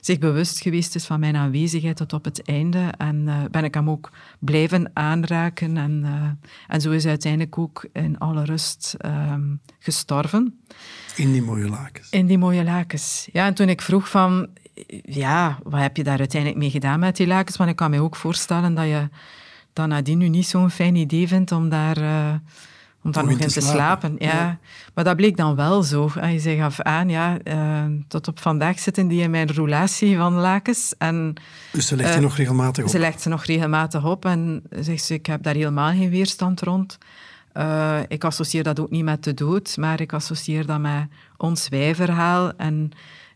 zich 0.02 0.20
bewust 0.20 0.62
geweest 0.62 0.96
is 0.96 1.06
van 1.06 1.20
mijn 1.20 1.36
aanwezigheid 1.36 1.96
tot 1.96 2.14
op 2.14 2.26
het 2.26 2.44
einde. 2.44 2.94
En 2.98 3.16
uh, 3.28 3.44
ben 3.52 3.64
ik 3.64 3.74
hem 3.74 3.90
ook 3.90 4.12
blijven 4.40 4.92
aanraken. 4.94 5.78
En, 5.78 6.02
uh, 6.04 6.52
en 6.68 6.82
zo 6.82 6.92
is 6.92 7.02
hij 7.02 7.12
uiteindelijk 7.12 7.58
ook 7.58 7.86
in 7.94 8.18
alle 8.18 8.44
rust 8.44 8.96
um, 9.06 9.60
gestorven. 9.80 10.62
In 11.16 11.32
die 11.32 11.42
mooie 11.42 11.70
lakens. 11.70 12.10
In 12.10 12.26
die 12.26 12.38
mooie 12.38 12.64
lakens. 12.64 13.30
Ja, 13.32 13.46
en 13.46 13.54
toen 13.54 13.70
ik 13.70 13.82
vroeg 13.82 14.10
van, 14.10 14.48
ja, 15.04 15.60
wat 15.64 15.82
heb 15.82 15.98
je 15.98 16.04
daar 16.04 16.20
uiteindelijk 16.20 16.62
mee 16.62 16.72
gedaan 16.72 17.00
met 17.00 17.16
die 17.16 17.28
lakens? 17.28 17.58
Want 17.58 17.70
ik 17.70 17.76
kan 17.76 17.90
me 17.90 18.02
ook 18.02 18.16
voorstellen 18.16 18.74
dat 18.74 18.86
je 18.86 19.10
dan 19.74 19.90
nadien 19.90 20.18
nu 20.18 20.28
niet 20.28 20.48
zo'n 20.48 20.70
fijn 20.70 20.96
idee 20.96 21.28
vindt 21.28 21.52
om 21.52 21.70
daar 21.70 21.98
uh, 21.98 22.34
om 23.04 23.12
daar 23.12 23.26
nog 23.26 23.40
in 23.40 23.48
te, 23.48 23.62
slapen. 23.62 24.16
Ja. 24.20 24.60
Maar 24.94 25.04
dat 25.04 25.16
bleek 25.16 25.38
dan 25.38 25.56
wel 25.56 25.84
zo. 25.84 26.12
Je 26.32 26.40
zei 26.40 26.58
gaf 26.58 26.82
aan, 26.82 27.10
ja, 27.10 27.38
uh, 27.44 27.84
tot 28.08 28.28
op 28.28 28.40
vandaag 28.40 28.80
zitten 28.80 29.08
die 29.08 29.22
in 29.22 29.32
mijn 29.32 29.54
roulatie 29.54 30.18
van 30.18 30.34
lakens. 30.34 30.94
En, 30.98 31.34
dus 31.72 31.88
ze 31.88 31.96
legt 31.96 32.16
uh, 32.16 32.22
nog 32.22 32.36
regelmatig 32.38 32.84
op? 32.84 32.90
Ze 32.90 33.00
legt 33.00 33.22
ze 33.22 33.30
nog 33.30 33.46
regelmatig 33.46 34.06
op 34.06 34.26
en 34.26 34.64
zegt 34.70 35.04
ze, 35.04 35.14
ik 35.14 35.26
heb 35.26 35.44
daar 35.44 35.56
helemaal 35.56 35.92
geen 35.92 36.10
weerstand 36.10 36.62
rond. 36.62 36.98
Uh, 37.54 38.00
ik 38.08 38.24
associeer 38.24 38.64
dat 38.64 38.80
ook 38.80 38.90
niet 38.90 39.04
met 39.04 39.24
de 39.24 39.34
dood, 39.34 39.78
maar 39.78 40.02
ik 40.02 40.14
associeer 40.14 40.66
dat 40.66 40.80
met 40.80 41.08
ons 41.38 41.70
wijverhaal. 41.70 42.52
En 42.58 42.92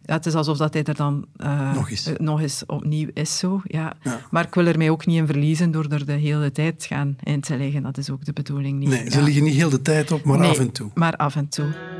ja, 0.05 0.13
het 0.13 0.25
is 0.25 0.33
alsof 0.33 0.57
dat 0.57 0.73
hij 0.73 0.83
er 0.83 0.95
dan 0.95 1.25
uh, 1.37 1.73
nog, 1.73 1.89
eens. 1.89 2.07
Uh, 2.07 2.13
nog, 2.17 2.41
eens. 2.41 2.65
opnieuw 2.65 3.09
is. 3.13 3.37
Zo, 3.37 3.61
ja. 3.63 3.93
ja. 4.01 4.19
Maar 4.31 4.45
ik 4.45 4.53
wil 4.53 4.65
er 4.65 4.77
mij 4.77 4.89
ook 4.89 5.05
niet 5.05 5.17
in 5.17 5.25
verliezen 5.25 5.71
door 5.71 5.85
er 5.89 6.05
de 6.05 6.11
hele 6.11 6.51
tijd 6.51 6.85
gaan 6.85 7.15
in 7.23 7.41
te 7.41 7.57
liggen. 7.57 7.83
Dat 7.83 7.97
is 7.97 8.09
ook 8.09 8.25
de 8.25 8.33
bedoeling 8.33 8.79
niet. 8.79 8.89
Nee, 8.89 9.09
ze 9.09 9.21
liggen 9.21 9.43
niet 9.43 9.53
heel 9.53 9.69
de 9.69 9.81
tijd 9.81 10.11
op, 10.11 10.23
maar 10.23 10.39
nee, 10.39 10.49
af 10.49 10.59
en 10.59 10.71
toe. 10.71 10.91
maar 10.93 11.15
af 11.15 11.35
en 11.35 11.49
toe. 11.49 11.93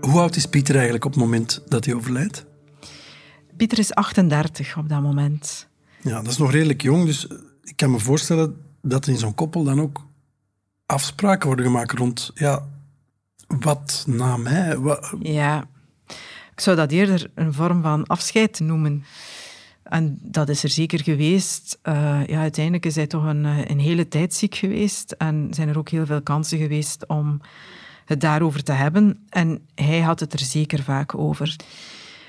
Hoe 0.00 0.20
oud 0.20 0.36
is 0.36 0.46
Pieter 0.46 0.74
eigenlijk 0.74 1.04
op 1.04 1.10
het 1.12 1.20
moment 1.20 1.62
dat 1.68 1.84
hij 1.84 1.94
overlijdt? 1.94 2.46
Pieter 3.56 3.78
is 3.78 3.94
38 3.94 4.76
op 4.76 4.88
dat 4.88 5.02
moment. 5.02 5.68
Ja, 6.00 6.22
dat 6.22 6.30
is 6.30 6.38
nog 6.38 6.50
redelijk 6.50 6.82
jong, 6.82 7.04
dus 7.04 7.26
ik 7.62 7.76
kan 7.76 7.90
me 7.90 7.98
voorstellen 7.98 8.56
dat 8.82 9.06
in 9.06 9.16
zo'n 9.16 9.34
koppel 9.34 9.64
dan 9.64 9.80
ook 9.80 10.06
afspraken 10.86 11.46
worden 11.46 11.64
gemaakt 11.64 11.92
rond, 11.92 12.30
ja, 12.34 12.62
wat 13.46 14.04
na 14.06 14.36
mij? 14.36 14.78
Ja, 15.20 15.64
ik 16.52 16.60
zou 16.60 16.76
dat 16.76 16.90
eerder 16.90 17.30
een 17.34 17.52
vorm 17.52 17.82
van 17.82 18.06
afscheid 18.06 18.60
noemen. 18.60 19.04
En 19.82 20.18
dat 20.22 20.48
is 20.48 20.62
er 20.62 20.68
zeker 20.68 21.02
geweest. 21.02 21.78
Uh, 21.82 22.26
ja, 22.26 22.40
uiteindelijk 22.40 22.86
is 22.86 22.94
hij 22.94 23.06
toch 23.06 23.24
een, 23.24 23.44
eh, 23.44 23.64
een 23.64 23.78
hele 23.78 24.08
tijd 24.08 24.34
ziek 24.34 24.54
geweest 24.54 25.12
en 25.12 25.48
zijn 25.50 25.68
er 25.68 25.78
ook 25.78 25.88
heel 25.88 26.06
veel 26.06 26.22
kansen 26.22 26.58
geweest 26.58 27.06
om 27.06 27.40
het 28.04 28.20
daarover 28.20 28.62
te 28.62 28.72
hebben. 28.72 29.24
En 29.28 29.66
hij 29.74 30.00
had 30.00 30.20
het 30.20 30.32
er 30.32 30.38
zeker 30.38 30.82
vaak 30.82 31.14
over. 31.14 31.56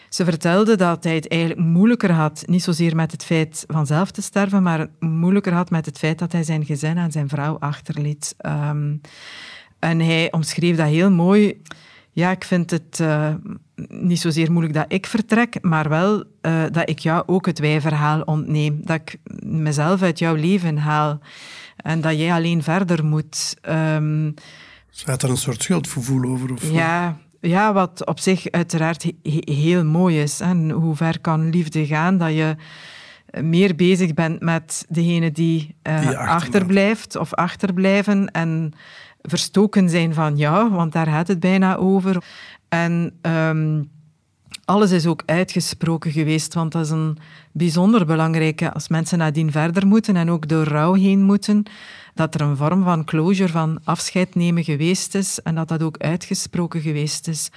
Ze 0.09 0.23
vertelde 0.23 0.75
dat 0.75 1.03
hij 1.03 1.15
het 1.15 1.27
eigenlijk 1.27 1.61
moeilijker 1.61 2.11
had, 2.11 2.43
niet 2.45 2.63
zozeer 2.63 2.95
met 2.95 3.11
het 3.11 3.25
feit 3.25 3.63
van 3.67 3.85
zelf 3.85 4.11
te 4.11 4.21
sterven, 4.21 4.63
maar 4.63 4.87
moeilijker 4.99 5.53
had 5.53 5.69
met 5.69 5.85
het 5.85 5.97
feit 5.97 6.19
dat 6.19 6.31
hij 6.31 6.43
zijn 6.43 6.65
gezin 6.65 6.97
en 6.97 7.11
zijn 7.11 7.29
vrouw 7.29 7.57
achterliet. 7.59 8.35
Um, 8.45 9.01
en 9.79 9.99
hij 9.99 10.31
omschreef 10.31 10.77
dat 10.77 10.87
heel 10.87 11.11
mooi. 11.11 11.61
Ja, 12.11 12.31
ik 12.31 12.43
vind 12.43 12.71
het 12.71 12.99
uh, 13.01 13.33
niet 13.87 14.19
zozeer 14.19 14.51
moeilijk 14.51 14.75
dat 14.75 14.85
ik 14.87 15.05
vertrek, 15.05 15.57
maar 15.61 15.89
wel 15.89 16.23
uh, 16.41 16.63
dat 16.71 16.89
ik 16.89 16.99
jou 16.99 17.23
ook 17.25 17.45
het 17.45 17.59
wijverhaal 17.59 18.21
ontneem. 18.21 18.81
Dat 18.83 18.95
ik 19.01 19.17
mezelf 19.43 20.01
uit 20.01 20.19
jouw 20.19 20.35
leven 20.35 20.77
haal 20.77 21.19
en 21.77 22.01
dat 22.01 22.17
jij 22.17 22.33
alleen 22.33 22.63
verder 22.63 23.05
moet. 23.05 23.55
Um, 23.69 24.33
Zat 24.89 25.23
er 25.23 25.29
een 25.29 25.37
soort 25.37 25.63
schuldgevoel 25.63 26.23
over? 26.23 26.53
Of 26.53 26.71
ja, 26.71 27.17
ja, 27.47 27.73
wat 27.73 28.05
op 28.05 28.19
zich 28.19 28.51
uiteraard 28.51 29.11
heel 29.43 29.85
mooi 29.85 30.21
is. 30.21 30.39
En 30.39 30.69
hoe 30.69 30.95
ver 30.95 31.19
kan 31.19 31.49
liefde 31.49 31.85
gaan 31.85 32.17
dat 32.17 32.33
je 32.33 32.55
meer 33.41 33.75
bezig 33.75 34.13
bent 34.13 34.41
met 34.41 34.85
degene 34.89 35.31
die, 35.31 35.75
uh, 35.83 36.09
achterblijft 36.17 37.15
of 37.15 37.33
achterblijven 37.33 38.31
en 38.31 38.73
verstoken 39.21 39.89
zijn 39.89 40.13
van 40.13 40.37
jou, 40.37 40.69
want 40.69 40.91
daar 40.91 41.07
gaat 41.07 41.27
het 41.27 41.39
bijna 41.39 41.75
over. 41.75 42.23
En 42.69 43.19
um, 43.21 43.91
alles 44.65 44.91
is 44.91 45.05
ook 45.05 45.23
uitgesproken 45.25 46.11
geweest, 46.11 46.53
want 46.53 46.71
dat 46.71 46.85
is 46.85 46.91
een 46.91 47.17
bijzonder 47.51 48.05
belangrijke 48.05 48.73
als 48.73 48.87
mensen 48.87 49.17
nadien 49.17 49.51
verder 49.51 49.87
moeten 49.87 50.15
en 50.15 50.29
ook 50.29 50.47
door 50.47 50.63
rouw 50.63 50.93
heen 50.93 51.23
moeten 51.23 51.63
dat 52.13 52.35
er 52.35 52.41
een 52.41 52.57
vorm 52.57 52.83
van 52.83 53.05
closure, 53.05 53.51
van 53.51 53.79
afscheid 53.83 54.35
nemen 54.35 54.63
geweest 54.63 55.15
is 55.15 55.41
en 55.41 55.55
dat 55.55 55.67
dat 55.67 55.83
ook 55.83 55.97
uitgesproken 55.97 56.81
geweest 56.81 57.27
is. 57.27 57.49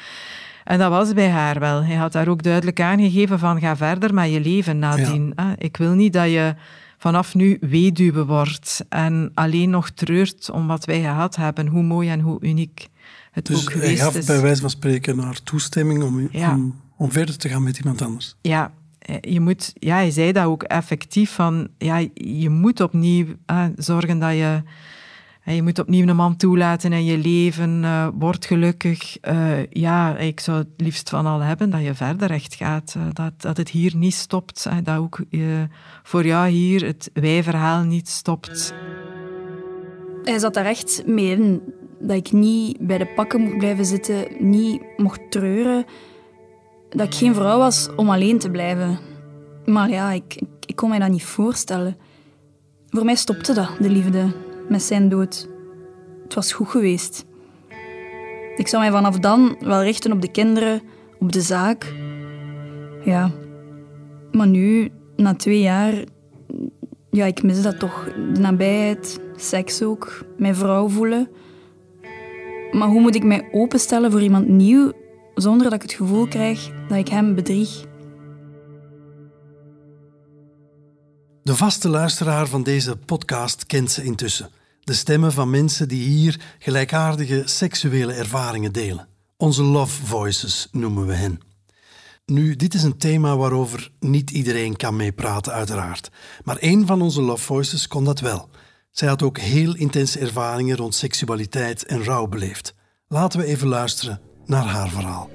En 0.65 0.79
dat 0.79 0.91
was 0.91 1.13
bij 1.13 1.31
haar 1.31 1.59
wel. 1.59 1.85
Hij 1.85 1.97
had 1.97 2.13
daar 2.13 2.29
ook 2.29 2.43
duidelijk 2.43 2.81
aangegeven 2.81 3.39
van 3.39 3.61
ga 3.61 3.77
verder 3.77 4.15
met 4.15 4.33
je 4.33 4.41
leven 4.41 4.79
nadien. 4.79 5.33
Ja. 5.37 5.55
Ik 5.59 5.77
wil 5.77 5.93
niet 5.93 6.13
dat 6.13 6.31
je 6.31 6.55
vanaf 6.99 7.35
nu 7.35 7.57
weduwe 7.61 8.25
wordt 8.25 8.85
en 8.89 9.31
alleen 9.35 9.71
nog 9.71 9.91
treurt 9.91 10.51
om 10.51 10.67
wat 10.67 10.85
wij 10.85 11.01
gehad 11.01 11.37
hebben, 11.37 11.67
hoe 11.67 11.83
mooi 11.83 12.09
en 12.09 12.21
hoe 12.21 12.39
uniek 12.41 12.89
het 13.31 13.47
dus 13.47 13.61
ook 13.61 13.73
geweest 13.73 13.93
is. 13.93 14.01
hij 14.01 14.13
gaf 14.13 14.27
bij 14.27 14.41
wijze 14.41 14.61
van 14.61 14.71
spreken 14.71 15.19
haar 15.19 15.43
toestemming 15.43 16.03
om, 16.03 16.29
ja. 16.31 16.55
om, 16.55 16.75
om 16.99 17.13
verder 17.13 17.37
te 17.37 17.49
gaan 17.49 17.63
met 17.63 17.79
iemand 17.79 18.03
anders. 18.03 18.35
Ja, 18.41 18.73
eh, 18.99 19.17
je 19.21 19.41
moet, 19.41 19.73
ja, 19.75 19.95
hij 19.95 20.11
zei 20.11 20.33
dat 20.33 20.45
ook 20.45 20.63
effectief 20.63 21.31
van, 21.31 21.69
ja, 21.79 22.07
je 22.15 22.51
moet 22.51 22.81
opnieuw 22.81 23.27
uh, 23.51 23.65
zorgen 23.77 24.19
dat 24.19 24.33
je, 24.33 24.63
uh, 25.47 25.55
je 25.55 25.63
moet 25.63 25.79
opnieuw 25.79 26.07
een 26.07 26.17
man 26.17 26.37
toelaten 26.37 26.93
in 26.93 27.05
je 27.05 27.19
leven, 27.19 27.83
uh, 27.83 28.09
word 28.15 28.47
gelukkig. 28.47 29.17
ja, 29.71 30.17
ik 30.17 30.41
zou 30.41 30.59
het 30.59 30.69
liefst 30.77 31.09
van 31.09 31.27
al 31.27 31.41
hebben 31.41 31.71
dat 31.71 31.83
je 31.83 31.95
verder 31.95 32.31
echt 32.31 32.55
gaat, 32.55 32.97
dat, 33.13 33.33
dat 33.37 33.57
het 33.57 33.69
hier 33.69 33.97
niet 33.97 34.15
stopt, 34.15 34.69
dat 34.83 34.97
ook 34.97 35.21
voor 36.03 36.27
jou 36.27 36.49
hier 36.49 36.87
het 36.87 37.11
wij-verhaal 37.13 37.83
niet 37.83 38.09
stopt. 38.09 38.75
Hij 40.23 40.39
zat 40.39 40.55
daar 40.55 40.67
echt 40.67 41.03
mee 41.07 41.31
in, 41.31 41.61
dat 42.01 42.17
ik 42.17 42.33
niet 42.33 42.79
bij 42.81 42.99
de 42.99 43.07
pakken 43.07 43.41
mocht 43.41 43.59
blijven 43.59 43.85
zitten, 43.85 44.27
niet 44.39 44.83
mocht 44.97 45.31
treuren 45.31 45.85
dat 46.91 47.07
ik 47.07 47.15
geen 47.15 47.35
vrouw 47.35 47.59
was 47.59 47.89
om 47.97 48.11
alleen 48.11 48.39
te 48.39 48.51
blijven. 48.51 48.99
Maar 49.65 49.91
ja, 49.91 50.11
ik, 50.13 50.35
ik, 50.35 50.49
ik, 50.67 50.77
kon 50.77 50.89
mij 50.89 50.99
dat 50.99 51.11
niet 51.11 51.25
voorstellen. 51.25 51.97
Voor 52.89 53.05
mij 53.05 53.15
stopte 53.15 53.55
dat, 53.55 53.71
de 53.79 53.91
liefde, 53.91 54.33
met 54.69 54.83
zijn 54.83 55.09
dood. 55.09 55.49
Het 56.23 56.35
was 56.35 56.53
goed 56.53 56.69
geweest. 56.69 57.25
Ik 58.57 58.69
zou 58.69 58.83
mij 58.83 58.93
vanaf 58.93 59.19
dan 59.19 59.57
wel 59.61 59.83
richten 59.83 60.13
op 60.13 60.21
de 60.21 60.31
kinderen, 60.31 60.83
op 61.19 61.33
de 61.33 61.41
zaak. 61.41 61.95
Ja. 63.05 63.31
Maar 64.33 64.47
nu, 64.47 64.91
na 65.17 65.35
twee 65.35 65.61
jaar, 65.61 65.95
ja, 67.11 67.27
ik 67.27 67.43
mis 67.43 67.63
dat 67.63 67.79
toch. 67.79 68.05
De 68.35 68.41
nabijheid, 68.41 69.21
seks 69.37 69.83
ook, 69.83 70.25
mijn 70.37 70.55
vrouw 70.55 70.89
voelen. 70.89 71.29
Maar 72.73 72.89
hoe 72.89 73.01
moet 73.01 73.15
ik 73.15 73.25
mij 73.25 73.49
openstellen 73.53 74.11
voor 74.11 74.23
iemand 74.23 74.49
nieuw 74.49 74.93
zonder 75.41 75.65
dat 75.65 75.73
ik 75.75 75.83
het 75.83 75.93
gevoel 75.93 76.29
krijg 76.29 76.71
dat 76.89 76.99
ik 76.99 77.09
hem 77.09 77.35
bedrieg. 77.35 77.85
De 81.43 81.57
vaste 81.57 81.89
luisteraar 81.89 82.47
van 82.47 82.63
deze 82.63 82.97
podcast 82.97 83.67
kent 83.67 83.91
ze 83.91 84.05
intussen. 84.05 84.51
De 84.81 84.95
stemmen 84.95 85.33
van 85.33 85.51
mensen 85.51 85.89
die 85.89 86.09
hier 86.09 86.41
gelijkaardige 86.59 87.43
seksuele 87.45 88.13
ervaringen 88.13 88.73
delen. 88.73 89.09
Onze 89.37 89.63
love 89.63 90.07
voices 90.07 90.69
noemen 90.73 91.07
we 91.07 91.15
hen. 91.15 91.41
Nu, 92.27 92.57
dit 92.57 92.75
is 92.75 92.83
een 92.83 92.99
thema 92.99 93.37
waarover 93.37 93.91
niet 94.01 94.31
iedereen 94.31 94.77
kan 94.77 94.97
meepraten, 94.97 95.53
uiteraard. 95.53 96.11
Maar 96.45 96.57
één 96.57 96.87
van 96.87 97.03
onze 97.03 97.23
love 97.23 97.45
voices 97.45 97.89
kon 97.89 98.05
dat 98.05 98.21
wel. 98.21 98.49
Zij 98.91 99.09
had 99.09 99.23
ook 99.23 99.39
heel 99.39 99.75
intense 99.75 100.19
ervaringen 100.19 100.77
rond 100.77 100.95
seksualiteit 100.95 101.85
en 101.85 102.05
rouw 102.05 102.27
beleefd. 102.27 102.75
Laten 103.09 103.41
we 103.41 103.47
even 103.47 103.69
luisteren 103.69 104.21
naar 104.49 104.65
haar 104.65 104.89
verhaal. 104.89 105.29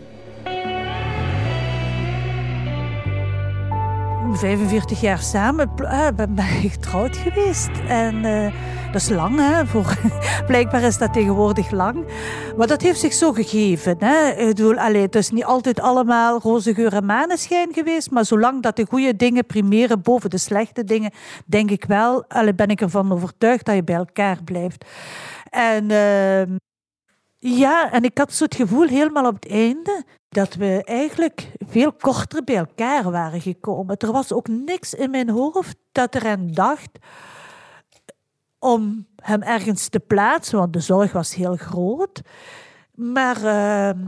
45 4.34 5.02
jaar 5.02 5.19
samen 5.19 5.71
uh, 5.82 6.08
ben 6.15 6.38
ik 6.63 6.71
getrouwd 6.71 7.17
geweest. 7.17 7.69
En 7.88 8.15
uh, 8.15 8.54
dat 8.91 9.02
is 9.02 9.10
lang, 9.10 9.39
hè? 9.39 9.63
Blijkbaar 10.47 10.82
is 10.82 10.97
dat 10.97 11.13
tegenwoordig 11.13 11.71
lang. 11.71 12.06
Maar 12.58 12.67
dat 12.67 12.82
heeft 12.82 12.99
zich 12.99 13.13
zo 13.13 13.32
gegeven. 13.32 13.95
Hè? 13.99 14.30
Ik 14.30 14.47
bedoel, 14.47 14.76
allee, 14.78 15.02
het 15.02 15.15
is 15.15 15.30
niet 15.30 15.43
altijd 15.43 15.80
allemaal 15.80 16.39
roze 16.39 16.73
geur 16.73 16.93
en 16.93 17.06
maneschijn 17.06 17.73
geweest. 17.73 18.12
Maar 18.12 18.26
zolang 18.26 18.62
dat 18.62 18.76
de 18.76 18.86
goede 18.89 19.15
dingen 19.15 19.45
primeren 19.45 20.02
boven 20.02 20.30
de 20.30 20.38
slechte 20.38 20.84
dingen, 20.84 21.12
denk 21.45 21.71
ik 21.71 21.86
wel, 21.86 22.26
allee, 22.28 22.54
ben 22.54 22.67
ik 22.67 22.82
ervan 22.82 23.12
overtuigd 23.12 23.65
dat 23.65 23.76
je 23.76 23.84
bij 23.84 23.95
elkaar 23.95 24.38
blijft. 24.43 24.86
En. 25.49 25.89
Uh, 25.89 26.58
ja, 27.44 27.92
en 27.92 28.04
ik 28.04 28.18
had 28.18 28.34
zo 28.34 28.44
het 28.44 28.56
gevoel 28.56 28.88
helemaal 28.88 29.26
op 29.26 29.34
het 29.34 29.52
einde 29.52 30.04
dat 30.30 30.56
we 30.56 30.84
eigenlijk 30.84 31.52
veel 31.68 31.92
korter 31.92 32.44
bij 32.44 32.56
elkaar 32.56 33.12
waren 33.12 33.42
gekomen. 33.42 33.98
Er 33.98 34.12
was 34.12 34.32
ook 34.32 34.48
niks 34.48 34.94
in 34.94 35.12
mijn 35.12 35.30
hoofd 35.30 35.76
dat 35.92 36.16
eraan 36.16 36.52
dacht 36.52 36.90
om 38.60 39.08
hem 39.16 39.42
ergens 39.42 39.88
te 39.88 40.00
plaatsen, 40.00 40.58
want 40.58 40.74
de 40.74 40.80
zorg 40.80 41.12
was 41.12 41.36
heel 41.36 41.56
groot. 41.56 42.22
Maar 42.92 43.38
uh, 43.38 44.06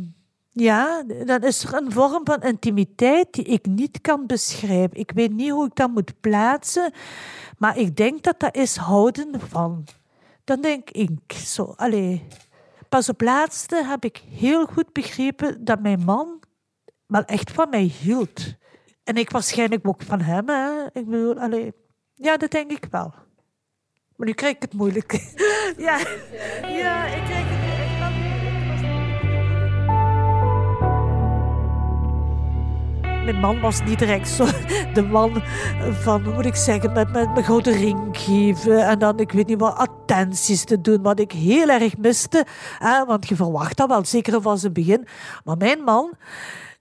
ja, 0.49 1.03
dan 1.25 1.43
is 1.43 1.63
er 1.63 1.73
een 1.73 1.91
vorm 1.91 2.25
van 2.25 2.41
intimiteit 2.41 3.33
die 3.33 3.45
ik 3.45 3.65
niet 3.65 4.01
kan 4.01 4.25
beschrijven. 4.25 4.99
Ik 4.99 5.11
weet 5.11 5.33
niet 5.33 5.51
hoe 5.51 5.65
ik 5.65 5.75
dat 5.75 5.91
moet 5.91 6.19
plaatsen, 6.21 6.93
maar 7.57 7.77
ik 7.77 7.95
denk 7.97 8.23
dat 8.23 8.39
dat 8.39 8.55
is 8.55 8.75
houden 8.75 9.39
van. 9.39 9.83
Dan 10.43 10.61
denk 10.61 10.89
ik 10.89 11.33
zo, 11.33 11.73
allee, 11.77 12.27
Pas 12.95 13.09
op 13.09 13.21
laatste 13.21 13.83
heb 13.85 14.05
ik 14.05 14.21
heel 14.29 14.65
goed 14.65 14.93
begrepen 14.93 15.65
dat 15.65 15.81
mijn 15.81 15.99
man 15.99 16.39
wel 17.05 17.23
echt 17.23 17.51
van 17.51 17.69
mij 17.69 17.81
hield. 17.81 18.55
En 19.03 19.15
ik 19.15 19.29
waarschijnlijk 19.29 19.87
ook 19.87 20.01
van 20.01 20.21
hem. 20.21 20.49
Hè. 20.49 20.85
Ik 20.85 21.05
bedoel, 21.05 21.39
allee, 21.39 21.73
ja, 22.13 22.37
dat 22.37 22.51
denk 22.51 22.71
ik 22.71 22.87
wel. 22.91 23.13
Maar 24.15 24.27
nu 24.27 24.33
krijg 24.33 24.55
ik 24.55 24.61
het 24.61 24.73
moeilijk. 24.73 25.11
ja, 25.87 25.97
ja, 26.67 27.05
ik 27.05 27.23
krijg 27.23 27.44
Mijn 33.25 33.39
man 33.39 33.59
was 33.59 33.83
niet 33.83 33.99
direct 33.99 34.27
zo 34.27 34.45
de 34.93 35.01
man 35.01 35.43
van, 35.91 36.23
hoe 36.23 36.33
moet 36.33 36.45
ik 36.45 36.55
zeggen, 36.55 36.93
met, 36.93 37.11
met 37.11 37.33
mijn 37.33 37.43
grote 37.43 37.71
ring 37.71 38.17
geven. 38.17 38.87
En 38.87 38.99
dan, 38.99 39.19
ik 39.19 39.31
weet 39.31 39.47
niet 39.47 39.59
wat, 39.59 39.75
attenties 39.75 40.63
te 40.63 40.81
doen. 40.81 41.01
Wat 41.01 41.19
ik 41.19 41.31
heel 41.31 41.69
erg 41.69 41.97
miste. 41.97 42.45
Hè, 42.79 43.05
want 43.05 43.27
je 43.27 43.35
verwacht 43.35 43.77
dat 43.77 43.89
wel, 43.89 44.05
zeker 44.05 44.41
van 44.41 44.57
zijn 44.57 44.73
begin. 44.73 45.07
Maar 45.43 45.57
mijn 45.57 45.79
man, 45.79 46.11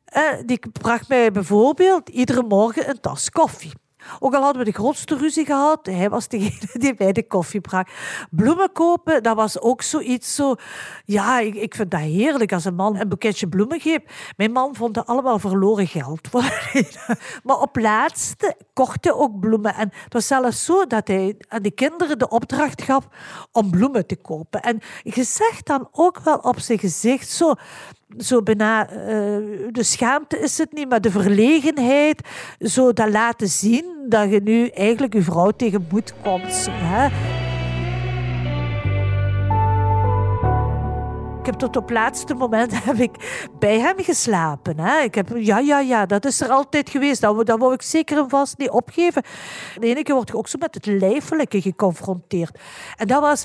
eh, 0.04 0.22
die 0.46 0.58
bracht 0.72 1.08
mij 1.08 1.32
bijvoorbeeld 1.32 2.08
iedere 2.08 2.42
morgen 2.42 2.88
een 2.88 3.00
tas 3.00 3.30
koffie. 3.30 3.72
Ook 4.18 4.34
al 4.34 4.42
hadden 4.42 4.64
we 4.64 4.70
de 4.70 4.76
grootste 4.76 5.16
ruzie 5.16 5.44
gehad, 5.44 5.86
hij 5.86 6.10
was 6.10 6.28
degene 6.28 6.68
die 6.82 6.94
mij 6.98 7.12
de 7.12 7.26
koffie 7.26 7.60
bracht. 7.60 7.92
Bloemen 8.30 8.72
kopen, 8.72 9.22
dat 9.22 9.36
was 9.36 9.60
ook 9.60 9.82
zoiets 9.82 10.34
zo... 10.34 10.54
Ja, 11.04 11.38
ik, 11.38 11.54
ik 11.54 11.74
vind 11.74 11.90
dat 11.90 12.00
heerlijk 12.00 12.52
als 12.52 12.64
een 12.64 12.74
man 12.74 12.96
een 12.96 13.08
boeketje 13.08 13.48
bloemen 13.48 13.80
geeft. 13.80 14.12
Mijn 14.36 14.52
man 14.52 14.74
vond 14.74 14.94
dat 14.94 15.06
allemaal 15.06 15.38
verloren 15.38 15.86
geld. 15.86 16.32
maar 17.44 17.60
op 17.60 17.76
laatste 17.76 18.56
kocht 18.72 19.04
hij 19.04 19.12
ook 19.12 19.40
bloemen. 19.40 19.74
En 19.74 19.92
het 20.04 20.12
was 20.12 20.26
zelfs 20.26 20.64
zo 20.64 20.86
dat 20.86 21.08
hij 21.08 21.34
aan 21.48 21.62
de 21.62 21.70
kinderen 21.70 22.18
de 22.18 22.28
opdracht 22.28 22.82
gaf 22.82 23.08
om 23.52 23.70
bloemen 23.70 24.06
te 24.06 24.16
kopen. 24.16 24.62
En 24.62 24.80
je 25.02 25.24
zegt 25.24 25.66
dan 25.66 25.88
ook 25.92 26.18
wel 26.18 26.36
op 26.36 26.58
zijn 26.58 26.78
gezicht 26.78 27.28
zo 27.28 27.54
zo 28.18 28.42
bijna, 28.42 28.90
uh, 28.90 28.96
de 29.70 29.82
schaamte 29.82 30.38
is 30.38 30.58
het 30.58 30.72
niet, 30.72 30.88
maar 30.88 31.00
de 31.00 31.10
verlegenheid, 31.10 32.28
zo 32.58 32.92
dat 32.92 33.10
laten 33.10 33.48
zien 33.48 33.84
dat 34.08 34.30
je 34.30 34.40
nu 34.40 34.68
eigenlijk 34.68 35.12
je 35.12 35.22
vrouw 35.22 35.50
tegen 35.50 35.86
komt. 36.22 36.68
Hè? 36.70 37.08
Ik 41.44 41.50
heb 41.50 41.58
tot 41.58 41.76
op 41.76 41.90
laatste 41.90 42.34
moment 42.34 42.72
heb 42.84 42.96
ik 42.96 43.46
bij 43.58 43.78
hem 43.78 43.94
geslapen. 43.96 44.78
Hè. 44.78 45.00
Ik 45.02 45.14
heb, 45.14 45.28
ja, 45.36 45.58
ja, 45.58 45.80
ja, 45.80 46.06
dat 46.06 46.24
is 46.24 46.40
er 46.40 46.48
altijd 46.48 46.90
geweest. 46.90 47.20
Dat, 47.20 47.46
dat 47.46 47.58
wou 47.58 47.72
ik 47.72 47.82
zeker 47.82 48.18
en 48.18 48.28
vast 48.28 48.58
niet 48.58 48.70
opgeven. 48.70 49.22
De 49.78 49.86
ene 49.86 50.02
keer 50.02 50.14
word 50.14 50.28
je 50.28 50.36
ook 50.36 50.48
zo 50.48 50.58
met 50.58 50.74
het 50.74 50.86
lijfelijke 50.86 51.60
geconfronteerd. 51.60 52.58
En 52.96 53.06
dat 53.06 53.20
was 53.20 53.44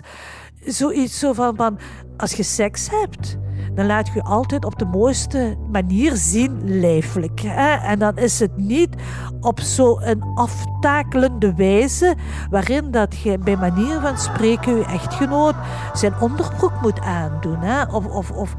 zoiets 0.66 1.20
zo 1.20 1.34
van, 1.34 1.80
als 2.18 2.34
je 2.34 2.44
seks 2.44 2.90
hebt, 2.90 3.38
dan 3.76 3.86
laat 3.86 4.08
je 4.08 4.14
je 4.14 4.24
altijd 4.24 4.66
op 4.66 4.80
de 4.80 4.86
mooiste 4.86 5.58
manier 5.72 6.16
zien, 6.16 6.80
lijfelijk. 6.80 7.42
Hè? 7.42 7.76
En 7.76 8.00
dan 8.00 8.18
is 8.18 8.40
het 8.40 8.58
niet 8.58 8.96
op 9.42 9.60
zo'n 9.60 10.24
aftakelende 10.36 11.54
wijze, 11.54 12.16
waarin 12.50 12.92
dat 12.92 13.20
je 13.20 13.38
bij 13.38 13.56
manier 13.58 14.00
van 14.00 14.18
spreken 14.18 14.78
je 14.78 14.86
echtgenoot 14.86 15.56
zijn 15.94 16.20
onderbroek 16.20 16.82
moet 16.82 17.00
aandoen. 17.00 17.60
Hè? 17.60 17.84
Of, 17.84 18.06
of, 18.06 18.32
of 18.32 18.56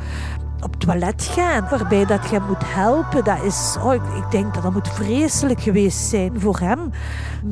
op 0.60 0.76
toilet 0.76 1.22
gaan, 1.22 1.68
waarbij 1.70 2.04
dat 2.04 2.30
je 2.30 2.40
moet 2.48 2.74
helpen. 2.74 3.24
Dat 3.24 3.42
is, 3.42 3.76
oh, 3.82 3.94
ik, 3.94 4.02
ik, 4.02 4.30
denk 4.30 4.54
dat 4.54 4.62
dat 4.62 4.72
moet 4.72 4.88
vreselijk 4.88 5.60
geweest 5.60 5.98
zijn 5.98 6.40
voor 6.40 6.58
hem. 6.58 6.90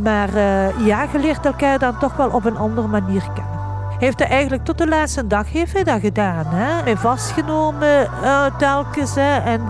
Maar 0.02 0.28
uh, 0.28 0.86
ja, 0.86 1.06
je 1.12 1.18
leert 1.18 1.46
elkaar 1.46 1.78
dan 1.78 1.98
toch 1.98 2.16
wel 2.16 2.30
op 2.30 2.44
een 2.44 2.56
andere 2.56 2.88
manier 2.88 3.30
kennen 3.34 3.57
heeft 3.98 4.18
hij 4.18 4.28
eigenlijk 4.28 4.64
tot 4.64 4.78
de 4.78 4.88
laatste 4.88 5.26
dag 5.26 5.52
heeft 5.52 5.72
hij 5.72 5.84
dat 5.84 6.00
gedaan. 6.00 6.46
Hè? 6.46 6.82
Mij 6.82 6.96
vastgenomen 6.96 8.10
uh, 8.22 8.56
telkens. 8.58 9.14
Hè? 9.14 9.36
En 9.36 9.62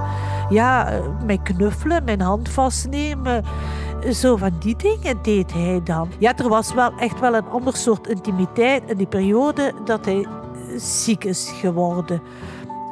ja, 0.49 1.01
mij 1.25 1.39
knuffelen, 1.43 2.05
mijn 2.05 2.21
hand 2.21 2.49
vastnemen. 2.49 3.45
Zo 4.13 4.37
van 4.37 4.53
die 4.59 4.77
dingen 4.77 5.23
deed 5.23 5.53
hij 5.53 5.81
dan. 5.85 6.09
Ja, 6.19 6.37
er 6.37 6.49
was 6.49 6.75
wel 6.75 6.93
echt 6.99 7.21
wel 7.21 7.35
een 7.35 7.49
ander 7.49 7.77
soort 7.77 8.07
intimiteit 8.07 8.83
in 8.87 8.97
die 8.97 9.07
periode 9.07 9.73
dat 9.85 10.05
hij 10.05 10.27
ziek 10.77 11.25
is 11.25 11.51
geworden. 11.61 12.23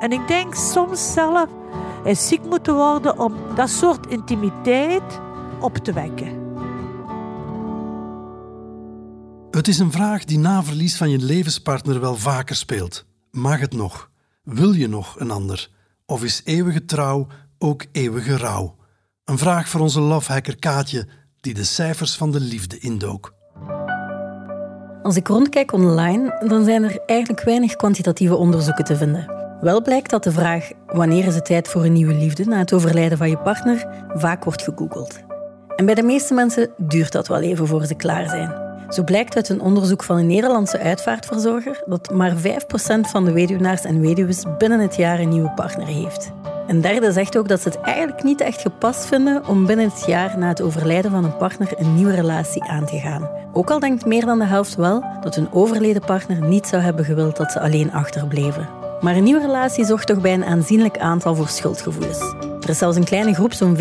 En 0.00 0.12
ik 0.12 0.28
denk 0.28 0.54
soms 0.54 1.12
zelf, 1.12 1.46
hij 2.02 2.14
ziek 2.14 2.42
moeten 2.48 2.74
worden 2.74 3.18
om 3.18 3.34
dat 3.54 3.68
soort 3.68 4.06
intimiteit 4.06 5.20
op 5.60 5.76
te 5.76 5.92
wekken. 5.92 6.45
Het 9.66 9.74
is 9.74 9.80
een 9.80 9.92
vraag 9.92 10.24
die 10.24 10.38
na 10.38 10.64
verlies 10.64 10.96
van 10.96 11.10
je 11.10 11.18
levenspartner 11.18 12.00
wel 12.00 12.16
vaker 12.16 12.56
speelt. 12.56 13.06
Mag 13.30 13.60
het 13.60 13.72
nog? 13.72 14.10
Wil 14.42 14.72
je 14.72 14.88
nog 14.88 15.20
een 15.20 15.30
ander? 15.30 15.70
Of 16.04 16.24
is 16.24 16.40
eeuwige 16.44 16.84
trouw 16.84 17.26
ook 17.58 17.84
eeuwige 17.92 18.36
rouw? 18.36 18.76
Een 19.24 19.38
vraag 19.38 19.68
voor 19.68 19.80
onze 19.80 20.00
lovehacker 20.00 20.56
Kaatje, 20.56 21.06
die 21.40 21.54
de 21.54 21.64
cijfers 21.64 22.16
van 22.16 22.30
de 22.30 22.40
liefde 22.40 22.78
indook. 22.78 23.34
Als 25.02 25.16
ik 25.16 25.28
rondkijk 25.28 25.72
online, 25.72 26.44
dan 26.48 26.64
zijn 26.64 26.82
er 26.82 26.98
eigenlijk 27.06 27.44
weinig 27.44 27.76
kwantitatieve 27.76 28.36
onderzoeken 28.36 28.84
te 28.84 28.96
vinden. 28.96 29.32
Wel 29.60 29.82
blijkt 29.82 30.10
dat 30.10 30.24
de 30.24 30.32
vraag 30.32 30.70
wanneer 30.86 31.26
is 31.26 31.34
het 31.34 31.44
tijd 31.44 31.68
voor 31.68 31.84
een 31.84 31.92
nieuwe 31.92 32.14
liefde 32.14 32.44
na 32.44 32.58
het 32.58 32.72
overlijden 32.72 33.18
van 33.18 33.28
je 33.28 33.38
partner 33.38 33.86
vaak 34.14 34.44
wordt 34.44 34.62
gegoogeld. 34.62 35.20
En 35.76 35.86
bij 35.86 35.94
de 35.94 36.02
meeste 36.02 36.34
mensen 36.34 36.70
duurt 36.76 37.12
dat 37.12 37.28
wel 37.28 37.40
even 37.40 37.66
voor 37.66 37.86
ze 37.86 37.94
klaar 37.94 38.28
zijn. 38.28 38.65
Zo 38.88 39.04
blijkt 39.04 39.36
uit 39.36 39.48
een 39.48 39.60
onderzoek 39.60 40.02
van 40.02 40.16
een 40.16 40.26
Nederlandse 40.26 40.78
uitvaartverzorger 40.78 41.82
dat 41.86 42.10
maar 42.10 42.34
5% 42.36 42.40
van 43.00 43.24
de 43.24 43.32
weduwnaars 43.32 43.84
en 43.84 44.00
weduwes 44.00 44.44
binnen 44.58 44.80
het 44.80 44.96
jaar 44.96 45.18
een 45.18 45.28
nieuwe 45.28 45.50
partner 45.50 45.86
heeft. 45.86 46.32
Een 46.66 46.80
derde 46.80 47.12
zegt 47.12 47.38
ook 47.38 47.48
dat 47.48 47.60
ze 47.60 47.68
het 47.68 47.80
eigenlijk 47.80 48.22
niet 48.22 48.40
echt 48.40 48.60
gepast 48.60 49.06
vinden 49.06 49.46
om 49.46 49.66
binnen 49.66 49.88
het 49.88 50.04
jaar 50.06 50.38
na 50.38 50.48
het 50.48 50.62
overlijden 50.62 51.10
van 51.10 51.24
een 51.24 51.36
partner 51.36 51.72
een 51.76 51.94
nieuwe 51.94 52.14
relatie 52.14 52.64
aan 52.64 52.86
te 52.86 52.98
gaan. 52.98 53.30
Ook 53.52 53.70
al 53.70 53.80
denkt 53.80 54.06
meer 54.06 54.24
dan 54.24 54.38
de 54.38 54.44
helft 54.44 54.74
wel 54.74 55.04
dat 55.20 55.34
hun 55.34 55.52
overleden 55.52 56.04
partner 56.04 56.42
niet 56.42 56.66
zou 56.66 56.82
hebben 56.82 57.04
gewild 57.04 57.36
dat 57.36 57.52
ze 57.52 57.60
alleen 57.60 57.92
achterbleven. 57.92 58.68
Maar 59.00 59.16
een 59.16 59.22
nieuwe 59.22 59.40
relatie 59.40 59.84
zorgt 59.84 60.06
toch 60.06 60.20
bij 60.20 60.34
een 60.34 60.44
aanzienlijk 60.44 60.98
aantal 60.98 61.34
voor 61.34 61.48
schuldgevoelens. 61.48 62.34
Er 62.66 62.72
is 62.72 62.78
zelfs 62.78 62.96
een 62.96 63.04
kleine 63.04 63.34
groep, 63.34 63.52
zo'n 63.52 63.76
14% 63.76 63.80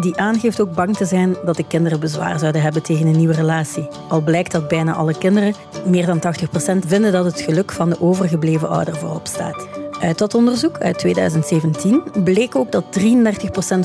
die 0.00 0.16
aangeeft 0.16 0.60
ook 0.60 0.74
bang 0.74 0.96
te 0.96 1.04
zijn 1.04 1.36
dat 1.44 1.56
de 1.56 1.66
kinderen 1.66 2.00
bezwaar 2.00 2.38
zouden 2.38 2.62
hebben 2.62 2.82
tegen 2.82 3.06
een 3.06 3.16
nieuwe 3.16 3.34
relatie. 3.34 3.88
Al 4.08 4.20
blijkt 4.20 4.52
dat 4.52 4.68
bijna 4.68 4.94
alle 4.94 5.18
kinderen, 5.18 5.54
meer 5.86 6.06
dan 6.06 6.20
80% 6.20 6.86
vinden 6.86 7.12
dat 7.12 7.24
het 7.24 7.40
geluk 7.40 7.72
van 7.72 7.88
de 7.90 8.00
overgebleven 8.00 8.68
ouder 8.68 8.96
voorop 8.96 9.26
staat. 9.26 9.77
Uit 10.00 10.18
dat 10.18 10.34
onderzoek 10.34 10.78
uit 10.78 10.98
2017 10.98 12.02
bleek 12.24 12.56
ook 12.56 12.72
dat 12.72 12.84
33% 12.98 13.02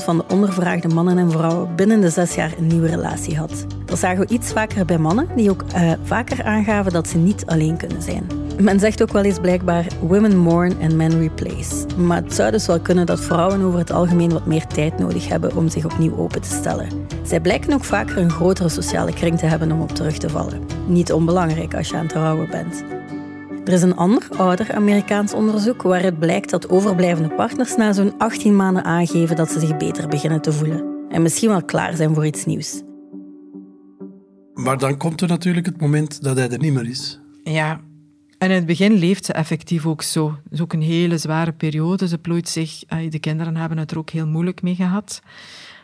van 0.04 0.16
de 0.16 0.24
ondervraagde 0.28 0.88
mannen 0.88 1.18
en 1.18 1.30
vrouwen 1.30 1.76
binnen 1.76 2.00
de 2.00 2.10
zes 2.10 2.34
jaar 2.34 2.52
een 2.58 2.66
nieuwe 2.66 2.88
relatie 2.88 3.36
had. 3.36 3.66
Dat 3.84 3.98
zagen 3.98 4.26
we 4.26 4.34
iets 4.34 4.52
vaker 4.52 4.84
bij 4.84 4.98
mannen, 4.98 5.28
die 5.36 5.50
ook 5.50 5.62
uh, 5.74 5.92
vaker 6.02 6.44
aangaven 6.44 6.92
dat 6.92 7.08
ze 7.08 7.16
niet 7.16 7.46
alleen 7.46 7.76
kunnen 7.76 8.02
zijn. 8.02 8.26
Men 8.60 8.80
zegt 8.80 9.02
ook 9.02 9.12
wel 9.12 9.22
eens 9.22 9.38
blijkbaar 9.38 9.86
women 10.00 10.36
mourn 10.36 10.82
and 10.82 10.94
men 10.94 11.18
replace. 11.20 11.86
Maar 11.96 12.22
het 12.22 12.34
zou 12.34 12.50
dus 12.50 12.66
wel 12.66 12.80
kunnen 12.80 13.06
dat 13.06 13.20
vrouwen 13.20 13.62
over 13.62 13.78
het 13.78 13.90
algemeen 13.90 14.32
wat 14.32 14.46
meer 14.46 14.66
tijd 14.66 14.98
nodig 14.98 15.28
hebben 15.28 15.56
om 15.56 15.68
zich 15.68 15.84
opnieuw 15.84 16.16
open 16.16 16.40
te 16.40 16.48
stellen. 16.48 16.88
Zij 17.22 17.40
blijken 17.40 17.72
ook 17.72 17.84
vaker 17.84 18.18
een 18.18 18.30
grotere 18.30 18.68
sociale 18.68 19.12
kring 19.12 19.38
te 19.38 19.46
hebben 19.46 19.72
om 19.72 19.80
op 19.80 19.94
terug 19.94 20.18
te 20.18 20.28
vallen. 20.28 20.60
Niet 20.86 21.12
onbelangrijk 21.12 21.74
als 21.74 21.88
je 21.88 21.94
aan 21.94 22.00
het 22.00 22.08
trouwen 22.08 22.50
bent. 22.50 22.84
Er 23.64 23.72
is 23.72 23.82
een 23.82 23.96
ander, 23.96 24.28
ouder 24.36 24.72
Amerikaans 24.72 25.32
onderzoek 25.32 25.82
waaruit 25.82 26.18
blijkt 26.18 26.50
dat 26.50 26.68
overblijvende 26.68 27.34
partners 27.34 27.76
na 27.76 27.92
zo'n 27.92 28.18
18 28.18 28.56
maanden 28.56 28.84
aangeven 28.84 29.36
dat 29.36 29.50
ze 29.50 29.60
zich 29.60 29.76
beter 29.76 30.08
beginnen 30.08 30.40
te 30.40 30.52
voelen. 30.52 31.06
En 31.08 31.22
misschien 31.22 31.48
wel 31.48 31.64
klaar 31.64 31.96
zijn 31.96 32.14
voor 32.14 32.26
iets 32.26 32.44
nieuws. 32.44 32.82
Maar 34.54 34.78
dan 34.78 34.96
komt 34.96 35.20
er 35.20 35.28
natuurlijk 35.28 35.66
het 35.66 35.80
moment 35.80 36.22
dat 36.22 36.36
hij 36.36 36.50
er 36.50 36.58
niet 36.58 36.72
meer 36.72 36.88
is. 36.88 37.20
Ja, 37.42 37.80
en 38.38 38.50
in 38.50 38.56
het 38.56 38.66
begin 38.66 38.92
leeft 38.92 39.24
ze 39.24 39.32
effectief 39.32 39.86
ook 39.86 40.02
zo. 40.02 40.28
Het 40.44 40.52
is 40.52 40.60
ook 40.60 40.72
een 40.72 40.82
hele 40.82 41.18
zware 41.18 41.52
periode. 41.52 42.08
Ze 42.08 42.18
plooit 42.18 42.48
zich, 42.48 42.78
de 43.08 43.18
kinderen 43.18 43.56
hebben 43.56 43.78
het 43.78 43.90
er 43.90 43.98
ook 43.98 44.10
heel 44.10 44.26
moeilijk 44.26 44.62
mee 44.62 44.74
gehad, 44.74 45.20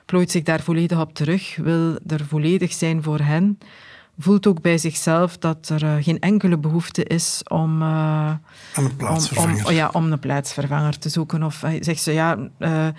plooit 0.06 0.30
zich 0.30 0.42
daar 0.42 0.60
volledig 0.60 1.00
op 1.00 1.14
terug, 1.14 1.56
wil 1.56 1.98
er 2.06 2.24
volledig 2.24 2.72
zijn 2.72 3.02
voor 3.02 3.20
hen 3.20 3.58
voelt 4.22 4.46
ook 4.46 4.60
bij 4.60 4.78
zichzelf 4.78 5.38
dat 5.38 5.68
er 5.68 5.82
uh, 5.82 5.94
geen 6.00 6.20
enkele 6.20 6.58
behoefte 6.58 7.04
is 7.04 7.40
om, 7.48 7.82
uh, 7.82 8.32
een 8.74 8.96
plaatsvervanger. 8.96 9.56
Om, 9.56 9.64
om, 9.66 9.72
ja, 9.72 9.90
om 9.92 10.12
een 10.12 10.18
plaatsvervanger 10.18 10.98
te 10.98 11.08
zoeken. 11.08 11.42
Of 11.42 11.62
uh, 11.62 11.70
zegt 11.80 12.02
ze, 12.02 12.12
ja, 12.12 12.38
het 12.58 12.94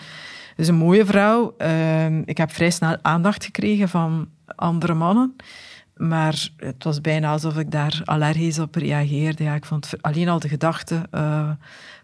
is 0.56 0.68
een 0.68 0.76
mooie 0.76 1.06
vrouw. 1.06 1.54
Ehm, 1.58 2.22
ik 2.26 2.38
heb 2.38 2.52
vrij 2.52 2.72
snel 2.72 2.98
aandacht 3.02 3.46
gekregen 3.46 3.90
van 3.90 4.28
andere 4.56 4.94
mannen. 4.94 5.36
Maar 5.96 6.50
het 6.58 6.84
was 6.84 7.02
bijna 7.02 7.32
alsof 7.32 7.58
ik 7.58 7.72
daar 7.72 8.02
allergisch 8.06 8.60
op 8.60 8.76
reageerde. 8.76 9.44
Ja, 9.44 9.56
ik 9.56 9.66
vond 9.66 9.90
alleen 10.02 10.30
al 10.30 10.40
de 10.40 10.50
gedachte 10.50 11.10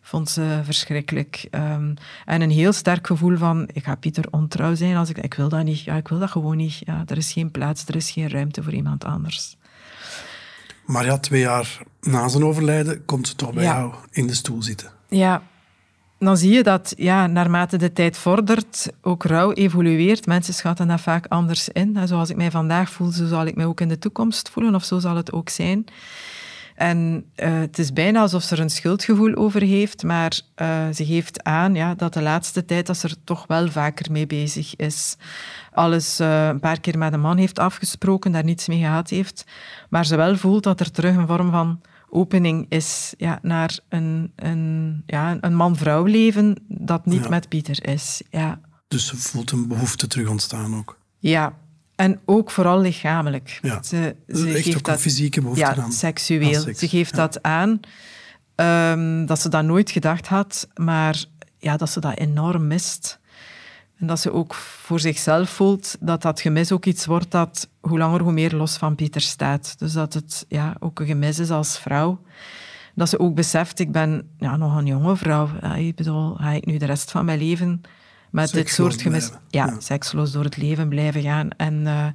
vond 0.01 0.29
ze 0.29 0.59
verschrikkelijk. 0.63 1.47
Um, 1.51 1.93
en 2.25 2.41
een 2.41 2.49
heel 2.49 2.73
sterk 2.73 3.07
gevoel 3.07 3.37
van, 3.37 3.69
ik 3.73 3.83
ga 3.83 3.95
Pieter 3.95 4.25
ontrouw 4.31 4.75
zijn 4.75 4.95
als 4.95 5.09
ik... 5.09 5.17
Ik 5.17 5.33
wil 5.33 5.49
dat 5.49 5.63
niet. 5.63 5.81
Ja, 5.81 5.95
ik 5.95 6.07
wil 6.07 6.19
dat 6.19 6.31
gewoon 6.31 6.57
niet. 6.57 6.77
Ja, 6.79 7.03
er 7.07 7.17
is 7.17 7.31
geen 7.31 7.51
plaats, 7.51 7.85
er 7.85 7.95
is 7.95 8.11
geen 8.11 8.29
ruimte 8.29 8.63
voor 8.63 8.73
iemand 8.73 9.05
anders. 9.05 9.57
Maar 10.85 11.05
ja, 11.05 11.17
twee 11.17 11.41
jaar 11.41 11.77
na 12.01 12.27
zijn 12.27 12.43
overlijden 12.43 13.05
komt 13.05 13.27
ze 13.27 13.35
toch 13.35 13.53
bij 13.53 13.63
jou 13.63 13.93
in 14.11 14.27
de 14.27 14.33
stoel 14.33 14.61
zitten. 14.63 14.91
Ja. 15.09 15.41
Dan 16.19 16.37
zie 16.37 16.53
je 16.53 16.63
dat 16.63 16.93
ja, 16.97 17.27
naarmate 17.27 17.77
de 17.77 17.93
tijd 17.93 18.17
vordert, 18.17 18.91
ook 19.01 19.23
rouw 19.23 19.51
evolueert. 19.51 20.25
Mensen 20.25 20.53
schatten 20.53 20.87
dat 20.87 21.01
vaak 21.01 21.25
anders 21.27 21.69
in. 21.69 21.97
zoals 22.05 22.29
ik 22.29 22.35
mij 22.35 22.51
vandaag 22.51 22.89
voel, 22.89 23.11
zo 23.11 23.25
zal 23.25 23.45
ik 23.45 23.55
mij 23.55 23.65
ook 23.65 23.81
in 23.81 23.87
de 23.87 23.99
toekomst 23.99 24.49
voelen, 24.49 24.75
of 24.75 24.83
zo 24.83 24.99
zal 24.99 25.15
het 25.15 25.31
ook 25.31 25.49
zijn. 25.49 25.85
En 26.77 27.25
uh, 27.35 27.59
het 27.59 27.79
is 27.79 27.93
bijna 27.93 28.21
alsof 28.21 28.43
ze 28.43 28.55
er 28.55 28.61
een 28.61 28.69
schuldgevoel 28.69 29.35
over 29.35 29.61
heeft, 29.61 30.03
maar 30.03 30.39
uh, 30.61 30.67
ze 30.93 31.05
geeft 31.05 31.43
aan 31.43 31.75
ja, 31.75 31.95
dat 31.95 32.13
de 32.13 32.21
laatste 32.21 32.65
tijd 32.65 32.87
dat 32.87 32.97
ze 32.97 33.07
er 33.07 33.15
toch 33.23 33.47
wel 33.47 33.69
vaker 33.69 34.11
mee 34.11 34.27
bezig 34.27 34.75
is. 34.75 35.17
Alles 35.71 36.19
uh, 36.19 36.47
een 36.47 36.59
paar 36.59 36.79
keer 36.79 36.97
met 36.97 37.13
een 37.13 37.19
man 37.19 37.37
heeft 37.37 37.59
afgesproken, 37.59 38.31
daar 38.31 38.43
niets 38.43 38.67
mee 38.67 38.79
gehad 38.79 39.09
heeft, 39.09 39.45
maar 39.89 40.05
ze 40.05 40.15
wel 40.15 40.35
voelt 40.35 40.63
dat 40.63 40.79
er 40.79 40.91
terug 40.91 41.15
een 41.15 41.27
vorm 41.27 41.51
van 41.51 41.81
opening 42.09 42.65
is 42.69 43.13
ja, 43.17 43.39
naar 43.41 43.79
een, 43.89 44.31
een, 44.35 45.03
ja, 45.05 45.37
een 45.41 45.55
man-vrouw 45.55 46.03
leven 46.03 46.55
dat 46.67 47.05
niet 47.05 47.23
Ja. 47.23 47.29
met 47.29 47.49
Pieter 47.49 47.87
is. 47.89 48.21
Ja. 48.29 48.59
Dus 48.87 49.07
ze 49.07 49.17
voelt 49.17 49.51
een 49.51 49.67
behoefte 49.67 50.07
terug 50.07 50.29
ontstaan 50.29 50.75
ook. 50.75 50.97
ja, 51.19 51.53
en 51.95 52.19
ook 52.25 52.51
vooral 52.51 52.79
lichamelijk. 52.81 53.59
Ja. 53.61 53.83
Ze, 53.83 54.15
ze 54.27 54.47
echt 54.53 54.63
geeft 54.63 54.77
ook 54.77 54.83
dat 54.83 54.95
een 54.95 55.01
fysieke 55.01 55.41
behoefte 55.41 55.61
ja, 55.63 55.75
aan. 55.75 55.91
seksueel. 55.91 56.65
aan 56.67 56.75
Ze 56.75 56.87
geeft 56.87 57.11
ja. 57.11 57.17
dat 57.17 57.43
aan. 57.43 57.79
ehm, 58.55 59.25
dat 59.25 59.39
ze 59.41 59.49
dat 59.49 59.63
nooit 59.63 59.91
gedacht 59.91 60.27
had, 60.27 60.67
maar 60.75 61.23
ja, 61.57 61.77
dat 61.77 61.89
ze 61.89 61.99
dat 61.99 62.17
enorm 62.17 62.67
mist. 62.67 63.19
En 63.99 64.07
dat 64.07 64.19
ze 64.19 64.31
ook 64.33 64.53
voor 64.53 64.99
zichzelf 64.99 65.49
voelt 65.49 65.95
dat 65.99 66.21
dat 66.21 66.41
gemis 66.41 66.71
ook 66.71 66.85
iets 66.85 67.05
wordt 67.05 67.31
dat 67.31 67.69
hoe 67.79 67.97
langer 67.97 68.21
hoe 68.21 68.31
meer 68.31 68.55
los 68.55 68.77
van 68.77 68.95
Pieter 68.95 69.21
staat. 69.21 69.79
Dus 69.79 69.93
dat 69.93 70.13
het 70.13 70.45
ja, 70.47 70.75
ook 70.79 70.99
een 70.99 71.05
gemis 71.05 71.39
is 71.39 71.49
als 71.49 71.79
vrouw. 71.79 72.21
Dat 72.95 73.09
ze 73.09 73.19
ook 73.19 73.35
beseft, 73.35 73.79
ik 73.79 73.91
ben 73.91 74.29
ja, 74.37 74.57
nog 74.57 74.75
een 74.77 74.85
jonge 74.85 75.15
vrouw. 75.15 75.49
Ja, 75.61 75.75
ik 75.75 75.95
bedoel, 75.95 76.35
ga 76.35 76.51
ik 76.51 76.65
nu 76.65 76.77
de 76.77 76.85
rest 76.85 77.11
van 77.11 77.25
mijn 77.25 77.39
leven 77.39 77.81
met 78.31 78.51
dit 78.51 78.69
soort 78.69 79.01
gemis... 79.01 79.31
Ja, 79.49 79.65
Ja. 79.65 79.79
seksloos 79.79 80.31
door 80.31 80.43
het 80.43 80.57
leven 80.57 80.89
blijven 80.89 81.21
gaan. 81.21 81.49
En 81.57 81.87
eh, 81.87 82.05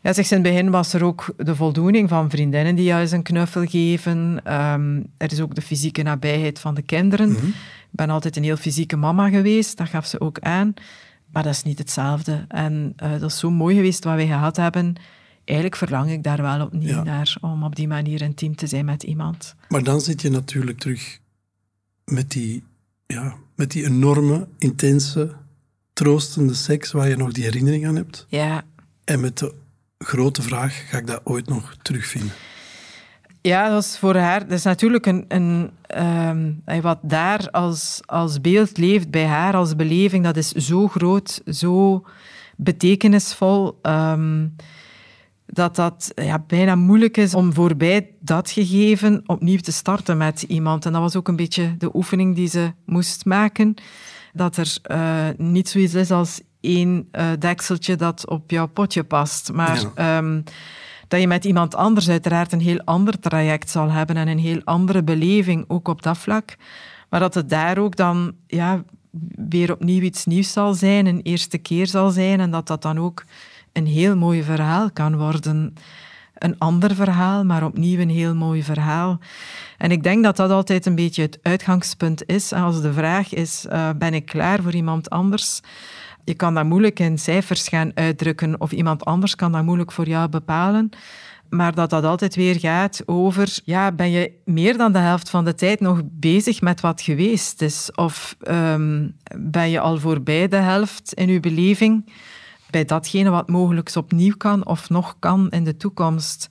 ja, 0.00 0.12
zegt 0.12 0.28
ze 0.28 0.34
in 0.34 0.42
het 0.42 0.52
begin 0.52 0.70
was 0.70 0.92
er 0.92 1.04
ook 1.04 1.34
de 1.36 1.56
voldoening 1.56 2.08
van 2.08 2.30
vriendinnen 2.30 2.74
die 2.74 2.84
juist 2.84 3.12
een 3.12 3.22
knuffel 3.22 3.66
geven. 3.66 4.40
Ehm, 4.44 5.02
er 5.16 5.32
is 5.32 5.40
ook 5.40 5.54
de 5.54 5.62
fysieke 5.62 6.02
nabijheid 6.02 6.58
van 6.58 6.74
de 6.74 6.82
kinderen. 6.82 7.30
Mhm. 7.30 7.46
Ik 7.90 7.96
ben 8.04 8.10
altijd 8.10 8.36
een 8.36 8.42
heel 8.42 8.56
fysieke 8.56 8.96
mama 8.96 9.28
geweest, 9.28 9.76
dat 9.76 9.88
gaf 9.88 10.06
ze 10.06 10.20
ook 10.20 10.38
aan. 10.40 10.74
Maar 11.32 11.42
dat 11.42 11.52
is 11.52 11.62
niet 11.62 11.78
hetzelfde. 11.78 12.44
En 12.48 12.92
eh, 12.96 13.10
dat 13.10 13.30
is 13.30 13.38
zo 13.38 13.50
mooi 13.50 13.74
geweest 13.76 14.04
wat 14.04 14.14
wij 14.14 14.26
gehad 14.26 14.56
hebben. 14.56 14.94
Eigenlijk 15.44 15.78
verlang 15.78 16.10
ik 16.10 16.22
daar 16.22 16.42
wel 16.42 16.60
opnieuw 16.66 16.88
Ja. 16.88 17.02
naar, 17.02 17.36
om 17.40 17.62
op 17.64 17.76
die 17.76 17.88
manier 17.88 18.22
intiem 18.22 18.56
te 18.56 18.66
zijn 18.66 18.84
met 18.84 19.02
iemand. 19.02 19.54
Maar 19.68 19.82
dan 19.82 20.00
zit 20.00 20.22
je 20.22 20.30
natuurlijk 20.30 20.78
terug 20.78 21.18
met 22.04 22.30
die, 22.30 22.64
ja, 23.06 23.34
met 23.54 23.70
die 23.70 23.84
enorme, 23.84 24.48
intense, 24.58 25.34
troostende 25.92 26.54
seks 26.54 26.92
waar 26.92 27.08
je 27.08 27.16
nog 27.16 27.32
die 27.32 27.44
herinnering 27.44 27.86
aan 27.86 27.96
hebt. 27.96 28.26
Ja, 28.28 28.64
En 29.04 29.20
met 29.20 29.38
de 29.38 29.54
grote 29.98 30.42
vraag, 30.42 30.88
ga 30.88 30.98
ik 30.98 31.06
dat 31.06 31.20
ooit 31.24 31.48
nog 31.48 31.76
terugvinden? 31.82 32.32
Ja, 33.42 33.68
dat 33.68 33.82
is 33.82 33.98
voor 33.98 34.16
haar. 34.16 34.40
Dat 34.40 34.58
is 34.58 34.64
natuurlijk 34.64 35.06
een, 35.06 35.24
een 35.28 35.70
ehm, 35.86 36.80
wat 36.80 36.98
daar 37.02 37.50
als, 37.50 38.00
als 38.06 38.40
beeld 38.40 38.78
leeft 38.78 39.10
bij 39.10 39.26
haar, 39.26 39.54
als 39.54 39.76
beleving, 39.76 40.24
dat 40.24 40.36
is 40.36 40.52
zo 40.52 40.88
groot, 40.88 41.40
zo 41.46 42.04
betekenisvol, 42.56 43.78
ehm, 43.82 44.46
dat 45.46 45.76
dat 45.76 46.12
ja, 46.14 46.44
bijna 46.46 46.74
moeilijk 46.74 47.16
is 47.16 47.34
om 47.34 47.52
voorbij 47.52 48.10
dat 48.20 48.50
gegeven 48.50 49.22
opnieuw 49.26 49.58
te 49.58 49.72
starten 49.72 50.16
met 50.16 50.42
iemand. 50.42 50.86
En 50.86 50.92
dat 50.92 51.00
was 51.00 51.16
ook 51.16 51.28
een 51.28 51.36
beetje 51.36 51.76
de 51.78 51.96
oefening 51.96 52.34
die 52.34 52.48
ze 52.48 52.72
moest 52.84 53.24
maken. 53.24 53.74
Dat 54.32 54.56
er 54.56 54.78
eh, 54.82 55.26
niet 55.36 55.68
zoiets 55.68 55.94
is 55.94 56.10
als 56.10 56.40
één 56.60 57.08
eh, 57.10 57.26
dekseltje 57.38 57.96
dat 57.96 58.28
op 58.28 58.50
jouw 58.50 58.66
potje 58.66 59.04
past, 59.04 59.52
maar... 59.52 59.80
Ja. 59.80 59.90
ehm, 59.94 60.40
dat 61.08 61.20
je 61.20 61.26
met 61.26 61.44
iemand 61.44 61.74
anders 61.74 62.08
uiteraard 62.08 62.52
een 62.52 62.60
heel 62.60 62.80
ander 62.84 63.20
traject 63.20 63.70
zal 63.70 63.90
hebben 63.90 64.16
en 64.16 64.28
een 64.28 64.38
heel 64.38 64.60
andere 64.64 65.02
beleving, 65.02 65.64
ook 65.68 65.88
op 65.88 66.02
dat 66.02 66.18
vlak. 66.18 66.56
Maar 67.08 67.20
dat 67.20 67.34
het 67.34 67.48
daar 67.48 67.78
ook 67.78 67.96
dan 67.96 68.32
ja, 68.46 68.84
weer 69.48 69.72
opnieuw 69.72 70.00
iets 70.00 70.26
nieuws 70.26 70.52
zal 70.52 70.74
zijn, 70.74 71.06
een 71.06 71.22
eerste 71.22 71.58
keer 71.58 71.86
zal 71.86 72.10
zijn 72.10 72.40
en 72.40 72.50
dat 72.50 72.66
dat 72.66 72.82
dan 72.82 72.98
ook 72.98 73.24
een 73.72 73.86
heel 73.86 74.16
mooi 74.16 74.42
verhaal 74.42 74.90
kan 74.90 75.16
worden. 75.16 75.74
Een 76.34 76.58
ander 76.58 76.94
verhaal, 76.94 77.44
maar 77.44 77.64
opnieuw 77.64 78.00
een 78.00 78.10
heel 78.10 78.34
mooi 78.34 78.62
verhaal. 78.62 79.18
En 79.78 79.90
ik 79.90 80.02
denk 80.02 80.24
dat 80.24 80.36
dat 80.36 80.50
altijd 80.50 80.86
een 80.86 80.94
beetje 80.94 81.22
het 81.22 81.38
uitgangspunt 81.42 82.26
is. 82.26 82.52
Als 82.52 82.82
de 82.82 82.92
vraag 82.92 83.34
is, 83.34 83.66
eh, 83.66 83.90
ben 83.96 84.14
ik 84.14 84.26
klaar 84.26 84.62
voor 84.62 84.74
iemand 84.74 85.10
anders? 85.10 85.60
Je 86.28 86.34
kan 86.34 86.54
dat 86.54 86.64
moeilijk 86.64 86.98
in 86.98 87.18
cijfers 87.18 87.68
gaan 87.68 87.90
uitdrukken 87.94 88.60
of 88.60 88.72
iemand 88.72 89.04
anders 89.04 89.34
kan 89.34 89.52
dat 89.52 89.64
moeilijk 89.64 89.92
voor 89.92 90.06
jou 90.08 90.28
bepalen. 90.28 90.90
Maar 91.50 91.74
dat 91.74 91.90
dat 91.90 92.04
altijd 92.04 92.34
weer 92.34 92.58
gaat 92.58 93.02
over, 93.06 93.58
ja, 93.64 93.92
ben 93.92 94.10
je 94.10 94.32
meer 94.44 94.76
dan 94.76 94.92
de 94.92 94.98
helft 94.98 95.30
van 95.30 95.44
de 95.44 95.54
tijd 95.54 95.80
nog 95.80 96.00
bezig 96.04 96.60
met 96.60 96.80
wat 96.80 97.00
geweest 97.00 97.62
is? 97.62 97.90
Of 97.94 98.36
ehm, 98.40 99.08
ben 99.36 99.70
je 99.70 99.80
al 99.80 99.98
voorbij 99.98 100.48
de 100.48 100.56
helft 100.56 101.12
in 101.12 101.28
je 101.28 101.40
beleving 101.40 102.12
bij 102.70 102.84
datgene 102.84 103.30
wat 103.30 103.48
mogelijk 103.48 103.90
opnieuw 103.94 104.36
kan 104.36 104.66
of 104.66 104.88
nog 104.88 105.16
kan 105.18 105.50
in 105.50 105.64
de 105.64 105.76
toekomst? 105.76 106.48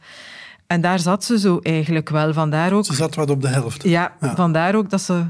En 0.67 0.81
daar 0.81 0.99
zat 0.99 1.23
ze 1.23 1.39
zo 1.39 1.59
eigenlijk 1.61 2.09
wel. 2.09 2.33
Vandaar 2.33 2.73
ook 2.73 2.85
Ze 2.85 2.93
zat 2.93 3.15
wat 3.15 3.29
op 3.29 3.41
de 3.41 3.47
helft. 3.47 3.83
ja, 3.83 4.15
Ja. 4.21 4.35
vandaar 4.35 4.75
ook 4.75 4.89
dat 4.89 5.01
ze 5.01 5.23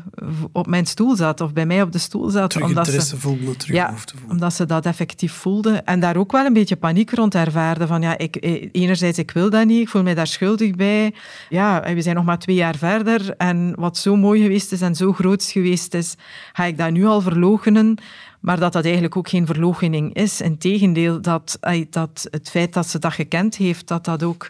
op 0.52 0.68
mijn 0.68 0.86
stoel 0.86 1.16
zat, 1.16 1.42
of 1.42 1.54
bij 1.54 1.66
mij 1.66 1.82
op 1.82 1.92
de 1.92 1.98
stoel 1.98 2.30
zat. 2.30 2.50
Terug 2.50 2.68
omdat 2.68 2.86
interesse 2.86 3.16
ze, 3.16 3.22
voelde, 3.22 3.56
terug 3.56 3.76
ja, 3.76 3.94
omdat 4.30 4.54
ze 4.54 4.66
dat 4.66 4.86
effectief 4.86 5.34
voelde. 5.34 5.72
En 5.72 6.00
daar 6.00 6.16
ook 6.18 6.32
wel 6.32 6.46
een 6.46 6.54
beetje 6.54 6.76
paniek 6.76 7.12
rond 7.12 7.36
ervaarde. 7.36 7.88
Van 7.88 8.02
ja, 8.02 8.18
ik, 8.18 8.36
eh, 8.36 8.70
enerzijds, 8.72 9.18
ik 9.18 9.32
wil 9.32 9.50
dat 9.50 9.66
niet, 9.66 9.82
ik 9.82 9.90
voel 9.90 10.04
mij 10.04 10.14
daar 10.14 10.28
schuldig 10.28 10.76
bij. 10.76 11.14
Ja, 11.50 11.94
we 11.94 12.02
zijn 12.02 12.16
nog 12.16 12.26
maar 12.26 12.40
twee 12.40 12.56
jaar 12.56 12.76
verder. 12.76 13.36
En 13.38 13.74
wat 13.76 13.98
zo 13.98 14.16
mooi 14.16 14.42
geweest 14.42 14.72
is 14.72 14.82
en 14.82 14.96
zo 14.96 15.14
groot 15.14 15.44
geweest 15.44 15.94
is, 15.94 16.16
ga 16.54 16.64
ik 16.64 16.78
dat 16.78 16.92
nu 16.92 17.06
al 17.06 17.22
verloochenen? 17.22 17.98
Maar 18.40 18.60
dat 18.60 18.74
dat 18.74 18.84
eigenlijk 18.84 19.16
ook 19.18 19.30
geen 19.30 19.46
verloochening 19.46 20.14
is. 20.14 20.42
Integendeel, 20.42 21.22
dat, 21.22 21.58
eh, 21.62 21.86
dat 21.90 22.28
het 22.32 22.50
feit 22.50 22.74
dat 22.74 22.88
ze 22.88 23.00
dat 23.00 23.14
gekend 23.14 23.56
heeft, 23.56 23.88
dat 23.88 24.06
dat 24.06 24.24
ook 24.24 24.50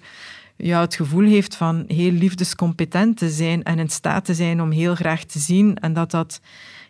ja, 0.58 0.82
het 0.82 0.96
gevoel 0.96 1.26
heeft 1.26 1.56
van 1.56 1.84
heel 1.88 2.12
liefdescompetent 2.12 3.17
te 3.17 3.30
zijn 3.30 3.63
en 3.63 3.80
in 3.80 3.89
staat 3.89 4.26
te 4.26 4.34
zijn 4.34 4.62
om 4.62 4.72
heel 4.72 4.96
graag 4.96 5.24
te 5.24 5.39
zien. 5.39 5.76
En 5.76 5.93
dat 5.93 6.12
dat 6.12 6.41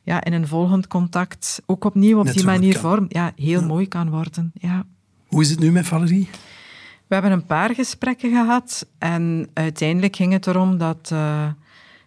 ja, 0.03 0.23
in 0.23 0.33
een 0.33 0.47
volgend 0.47 0.87
contact 0.87 1.61
ook 1.65 1.83
opnieuw 1.83 2.19
op 2.19 2.25
Net 2.25 2.33
die 2.33 2.45
manier 2.45 2.77
vorm 2.79 3.05
ja, 3.09 3.31
heel 3.35 3.63
mooi 3.63 3.87
kan 3.87 4.09
worden. 4.09 4.51
Ja. 4.53 4.85
Hoe 5.27 5.41
is 5.41 5.49
het 5.49 5.59
nu 5.59 5.71
met 5.71 5.85
Valerie? 5.85 6.29
We 7.07 7.13
hebben 7.13 7.31
een 7.31 7.45
paar 7.45 7.73
gesprekken 7.73 8.31
gehad 8.31 8.87
en 8.97 9.49
uiteindelijk 9.53 10.15
ging 10.15 10.33
het 10.33 10.47
erom 10.47 10.77
dat 10.77 11.09
eh, 11.11 11.47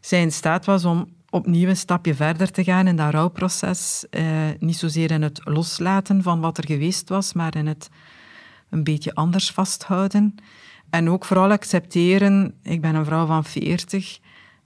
zij 0.00 0.20
in 0.20 0.32
staat 0.32 0.64
was 0.64 0.84
om 0.84 1.08
opnieuw 1.30 1.68
een 1.68 1.76
stapje 1.76 2.14
verder 2.14 2.50
te 2.50 2.64
gaan 2.64 2.86
in 2.86 2.96
dat 2.96 3.12
rouwproces. 3.12 4.06
Eh, 4.10 4.24
niet 4.58 4.76
zozeer 4.76 5.10
in 5.10 5.22
het 5.22 5.40
loslaten 5.44 6.22
van 6.22 6.40
wat 6.40 6.58
er 6.58 6.66
geweest 6.66 7.08
was, 7.08 7.32
maar 7.32 7.56
in 7.56 7.66
het 7.66 7.88
een 8.70 8.84
beetje 8.84 9.14
anders 9.14 9.50
vasthouden. 9.50 10.34
En 10.90 11.10
ook 11.10 11.24
vooral 11.24 11.50
accepteren, 11.50 12.54
ik 12.62 12.80
ben 12.80 12.94
een 12.94 13.04
vrouw 13.04 13.26
van 13.26 13.44
40, 13.44 14.18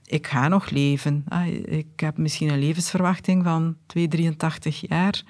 ik 0.05 0.27
ga 0.27 0.49
nog 0.49 0.71
leven. 0.71 1.25
Ah, 1.29 1.47
Ik 1.47 2.01
heb 2.01 2.17
misschien 2.17 2.49
een 2.49 2.59
levensverwachting 2.59 3.45
van 3.45 3.77
2, 3.87 4.09
83 4.09 4.89
jaar. 4.89 5.23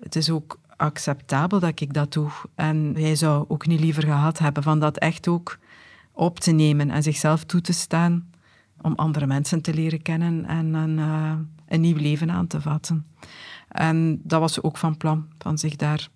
Het 0.00 0.16
is 0.16 0.30
ook 0.30 0.60
acceptabel 0.76 1.60
dat 1.60 1.80
ik 1.80 1.94
dat 1.94 2.12
doe. 2.12 2.30
En 2.54 2.92
hij 2.94 3.16
zou 3.16 3.44
ook 3.48 3.66
niet 3.66 3.80
liever 3.80 4.02
gehad 4.02 4.38
hebben 4.38 4.62
van 4.62 4.78
dat 4.78 4.98
echt 4.98 5.28
ook 5.28 5.58
op 6.12 6.40
te 6.40 6.52
nemen 6.52 6.90
en 6.90 7.02
zichzelf 7.02 7.44
toe 7.44 7.60
te 7.60 7.72
staan 7.72 8.30
om 8.80 8.94
andere 8.94 9.26
mensen 9.26 9.62
te 9.62 9.74
leren 9.74 10.02
kennen 10.02 10.44
en 10.44 10.74
een, 10.74 10.98
eh, 10.98 11.32
een 11.68 11.80
nieuw 11.80 11.96
leven 11.96 12.30
aan 12.30 12.46
te 12.46 12.60
vatten. 12.60 13.06
En 13.68 14.20
dat 14.22 14.40
was 14.40 14.62
ook 14.62 14.76
van 14.76 14.96
plan, 14.96 15.26
van 15.38 15.58
zich 15.58 15.76
daar 15.76 16.08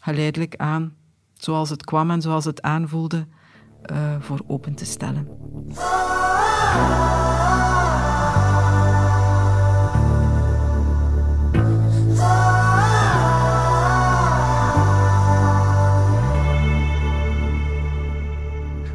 geleidelijk 0.00 0.56
aan, 0.56 0.94
zoals 1.34 1.70
het 1.70 1.84
kwam 1.84 2.10
en 2.10 2.22
zoals 2.22 2.44
het 2.44 2.62
aanvoelde, 2.62 3.26
eh, 3.90 4.14
voor 4.20 4.40
open 4.46 4.74
te 4.74 4.84
stellen. 4.84 5.26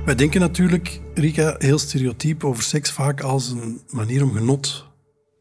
Wij 0.06 0.16
denken 0.16 0.40
natuurlijk, 0.40 1.02
Rika, 1.14 1.56
heel 1.58 1.78
stereotyp 1.78 2.44
over 2.44 2.64
seks 2.64 2.92
vaak 2.92 3.22
als 3.22 3.50
een 3.50 3.82
manier 3.90 4.24
om 4.24 4.34
genot 4.34 4.88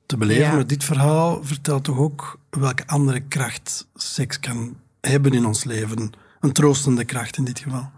te 0.06 0.16
beleven. 0.16 0.44
Ja. 0.44 0.54
Maar 0.54 0.66
dit 0.66 0.84
verhaal 0.84 1.44
vertelt 1.44 1.84
toch 1.84 1.98
ook 1.98 2.38
welke 2.50 2.86
andere 2.86 3.20
kracht 3.20 3.88
seks 3.94 4.40
kan 4.40 4.76
hebben 5.00 5.32
in 5.32 5.46
ons 5.46 5.64
leven. 5.64 6.10
Een 6.40 6.52
troostende 6.52 7.04
kracht 7.04 7.36
in 7.36 7.44
dit 7.44 7.58
geval. 7.58 7.90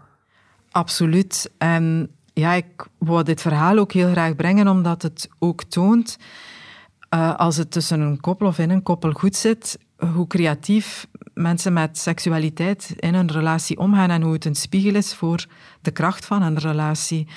Absoluut. 0.75 1.51
En 1.57 2.09
ja, 2.33 2.53
ik 2.53 2.87
wou 2.97 3.23
dit 3.23 3.41
verhaal 3.41 3.77
ook 3.77 3.91
heel 3.91 4.11
graag 4.11 4.35
brengen, 4.35 4.67
omdat 4.67 5.01
het 5.01 5.29
ook 5.39 5.63
toont 5.63 6.17
uh, 7.13 7.35
als 7.35 7.57
het 7.57 7.71
tussen 7.71 7.99
een 7.99 8.19
koppel 8.19 8.47
of 8.47 8.59
in 8.59 8.69
een 8.69 8.83
koppel 8.83 9.11
goed 9.11 9.35
zit, 9.35 9.79
hoe 10.13 10.27
creatief 10.27 11.07
mensen 11.33 11.73
met 11.73 11.97
seksualiteit 11.97 12.93
in 12.97 13.13
een 13.13 13.31
relatie 13.31 13.77
omgaan 13.77 14.09
en 14.09 14.21
hoe 14.21 14.33
het 14.33 14.45
een 14.45 14.55
spiegel 14.55 14.95
is 14.95 15.13
voor 15.13 15.45
de 15.81 15.91
kracht 15.91 16.25
van 16.25 16.41
een 16.41 16.59
relatie. 16.59 17.27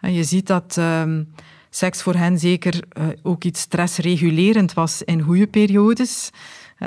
En 0.00 0.12
je 0.12 0.24
ziet 0.24 0.46
dat 0.46 0.76
um, 0.78 1.32
seks 1.70 2.02
voor 2.02 2.14
hen 2.14 2.38
zeker 2.38 2.84
uh, 2.98 3.06
ook 3.22 3.44
iets 3.44 3.60
stressregulerend 3.60 4.72
was 4.72 5.02
in 5.02 5.22
goede 5.22 5.46
periodes. 5.46 6.30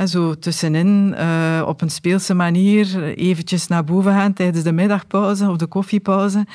Zo 0.04 0.36
tussenin, 0.36 1.16
uh, 1.18 1.64
op 1.68 1.82
een 1.82 1.90
speelse 1.90 2.34
manier, 2.34 3.14
eventjes 3.14 3.68
naar 3.68 3.84
boven 3.84 4.12
gaan 4.12 4.34
tijdens 4.34 4.64
de 4.64 4.72
middagpauze 4.72 5.50
of 5.50 5.58
de 5.58 5.66
koffiepauze. 5.66 6.46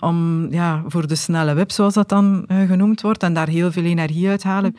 Om, 0.00 0.46
ja, 0.52 0.82
voor 0.86 1.06
de 1.06 1.14
snelle 1.14 1.54
wip, 1.54 1.70
zoals 1.70 1.94
dat 1.94 2.08
dan 2.08 2.44
uh, 2.48 2.68
genoemd 2.68 3.00
wordt, 3.00 3.22
en 3.22 3.32
daar 3.32 3.48
heel 3.48 3.72
veel 3.72 3.84
energie 3.84 4.28
uit 4.28 4.42
halen. 4.42 4.76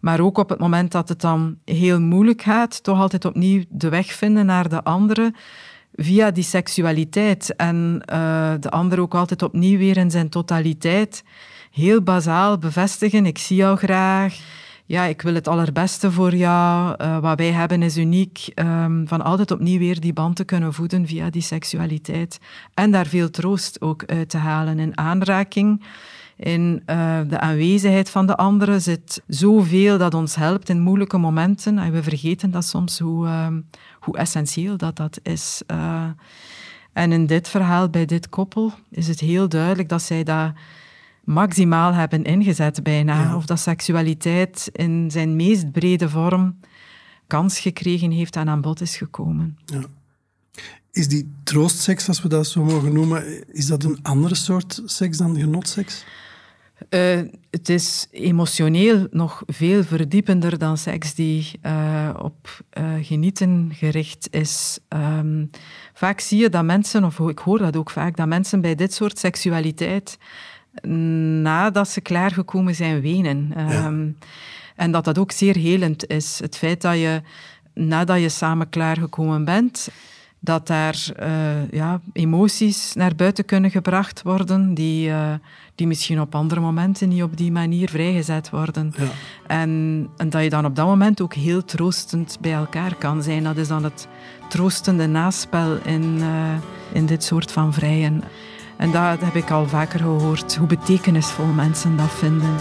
Maar 0.00 0.20
ook 0.20 0.38
op 0.38 0.48
het 0.48 0.58
moment 0.58 0.92
dat 0.92 1.08
het 1.08 1.20
dan 1.20 1.56
heel 1.64 2.00
moeilijk 2.00 2.42
gaat, 2.42 2.82
toch 2.82 3.00
altijd 3.00 3.24
opnieuw 3.24 3.64
de 3.68 3.88
weg 3.88 4.12
vinden 4.12 4.46
naar 4.46 4.68
de 4.68 4.84
andere 4.84 5.34
via 5.94 6.30
die 6.30 6.44
seksualiteit. 6.44 7.56
En 7.56 8.02
uh, 8.12 8.52
de 8.60 8.70
ander 8.70 9.00
ook 9.00 9.14
altijd 9.14 9.42
opnieuw 9.42 9.78
weer 9.78 9.96
in 9.96 10.10
zijn 10.10 10.28
totaliteit 10.28 11.24
heel 11.70 12.02
bazaal 12.02 12.58
bevestigen. 12.58 13.26
Ik 13.26 13.38
zie 13.38 13.56
jou 13.56 13.76
graag. 13.76 14.38
Ja, 14.88 15.04
ik 15.04 15.22
wil 15.22 15.34
het 15.34 15.48
allerbeste 15.48 16.12
voor 16.12 16.34
jou. 16.34 16.94
Uh, 16.98 17.18
wat 17.18 17.38
wij 17.38 17.52
hebben 17.52 17.82
is 17.82 17.96
uniek. 17.96 18.52
Um, 18.54 19.08
van 19.08 19.22
altijd 19.22 19.50
opnieuw 19.50 19.78
weer 19.78 20.00
die 20.00 20.12
band 20.12 20.36
te 20.36 20.44
kunnen 20.44 20.74
voeden 20.74 21.06
via 21.06 21.30
die 21.30 21.42
seksualiteit. 21.42 22.38
En 22.74 22.90
daar 22.90 23.06
veel 23.06 23.30
troost 23.30 23.80
ook 23.80 24.04
uit 24.06 24.28
te 24.28 24.36
halen 24.36 24.78
in 24.78 24.98
aanraking 24.98 25.84
in 26.36 26.82
uh, 26.86 27.20
de 27.28 27.40
aanwezigheid 27.40 28.10
van 28.10 28.26
de 28.26 28.36
andere 28.36 28.80
zit 28.80 29.22
zoveel 29.26 29.98
dat 29.98 30.14
ons 30.14 30.34
helpt 30.34 30.68
in 30.68 30.80
moeilijke 30.80 31.18
momenten. 31.18 31.78
En 31.78 31.92
we 31.92 32.02
vergeten 32.02 32.50
dat 32.50 32.64
soms 32.64 32.98
hoe, 32.98 33.26
uh, 33.26 33.46
hoe 34.00 34.16
essentieel 34.16 34.76
dat, 34.76 34.96
dat 34.96 35.20
is. 35.22 35.62
Uh, 35.66 36.04
en 36.92 37.12
in 37.12 37.26
dit 37.26 37.48
verhaal, 37.48 37.88
bij 37.88 38.04
dit 38.04 38.28
koppel, 38.28 38.72
is 38.90 39.08
het 39.08 39.20
heel 39.20 39.48
duidelijk 39.48 39.88
dat 39.88 40.02
zij 40.02 40.22
dat 40.22 40.52
maximaal 41.28 41.94
hebben 41.94 42.24
ingezet 42.24 42.82
bijna. 42.82 43.22
Ja. 43.22 43.36
Of 43.36 43.46
dat 43.46 43.60
seksualiteit 43.60 44.70
in 44.72 45.10
zijn 45.10 45.36
meest 45.36 45.72
brede 45.72 46.08
vorm 46.08 46.58
kans 47.26 47.58
gekregen 47.58 48.10
heeft 48.10 48.36
en 48.36 48.48
aan 48.48 48.60
bod 48.60 48.80
is 48.80 48.96
gekomen. 48.96 49.58
Ja. 49.64 49.80
Is 50.92 51.08
die 51.08 51.32
troostseks, 51.42 52.08
als 52.08 52.22
we 52.22 52.28
dat 52.28 52.46
zo 52.46 52.64
mogen 52.64 52.92
noemen, 52.92 53.52
is 53.54 53.66
dat 53.66 53.84
een 53.84 53.98
andere 54.02 54.34
soort 54.34 54.82
seks 54.84 55.16
dan 55.16 55.38
genotseks? 55.38 56.04
Uh, 56.90 57.20
het 57.50 57.68
is 57.68 58.06
emotioneel 58.10 59.06
nog 59.10 59.42
veel 59.46 59.84
verdiepender 59.84 60.58
dan 60.58 60.78
seks 60.78 61.14
die 61.14 61.50
uh, 61.62 62.10
op 62.18 62.64
uh, 62.78 62.84
genieten 63.00 63.70
gericht 63.74 64.28
is. 64.30 64.78
Um, 64.88 65.50
vaak 65.94 66.20
zie 66.20 66.38
je 66.38 66.48
dat 66.48 66.64
mensen, 66.64 67.04
of 67.04 67.18
ik 67.18 67.38
hoor 67.38 67.58
dat 67.58 67.76
ook 67.76 67.90
vaak, 67.90 68.16
dat 68.16 68.26
mensen 68.26 68.60
bij 68.60 68.74
dit 68.74 68.94
soort 68.94 69.18
seksualiteit, 69.18 70.18
nadat 71.42 71.88
ze 71.88 72.00
klaargekomen 72.00 72.74
zijn, 72.74 73.00
wenen. 73.00 73.52
Ja. 73.56 73.86
Um, 73.86 74.16
en 74.76 74.90
dat 74.90 75.04
dat 75.04 75.18
ook 75.18 75.32
zeer 75.32 75.56
helend 75.56 76.06
is. 76.06 76.38
Het 76.42 76.56
feit 76.56 76.82
dat 76.82 76.94
je, 76.94 77.22
nadat 77.74 78.20
je 78.20 78.28
samen 78.28 78.68
klaargekomen 78.68 79.44
bent, 79.44 79.88
dat 80.40 80.66
daar 80.66 81.06
uh, 81.20 81.70
ja, 81.70 82.00
emoties 82.12 82.94
naar 82.94 83.14
buiten 83.14 83.44
kunnen 83.44 83.70
gebracht 83.70 84.22
worden 84.22 84.74
die, 84.74 85.08
uh, 85.08 85.32
die 85.74 85.86
misschien 85.86 86.20
op 86.20 86.34
andere 86.34 86.60
momenten 86.60 87.08
niet 87.08 87.22
op 87.22 87.36
die 87.36 87.52
manier 87.52 87.88
vrijgezet 87.88 88.50
worden. 88.50 88.92
Ja. 88.96 89.04
En, 89.46 90.06
en, 90.16 90.30
dat 90.30 90.42
je 90.42 90.50
dan 90.50 90.64
op 90.64 90.76
dat 90.76 90.86
moment 90.86 91.20
ook 91.20 91.34
heel 91.34 91.64
troostend 91.64 92.38
bij 92.40 92.52
elkaar 92.52 92.94
kan 92.94 93.22
zijn. 93.22 93.44
Dat 93.44 93.56
is 93.56 93.68
dan 93.68 93.84
het 93.84 94.08
troostende 94.48 95.06
naspel 95.06 95.76
in, 95.84 96.16
uh, 96.18 96.54
in 96.92 97.06
dit 97.06 97.24
soort 97.24 97.52
van 97.52 97.72
vrijen. 97.72 98.22
En 98.78 98.90
dat 98.90 99.20
heb 99.20 99.34
ik 99.34 99.50
al 99.50 99.68
vaker 99.68 100.00
gehoord, 100.00 100.56
hoe 100.56 100.66
betekenisvol 100.66 101.46
mensen 101.46 101.96
dat 101.96 102.10
vinden. 102.10 102.54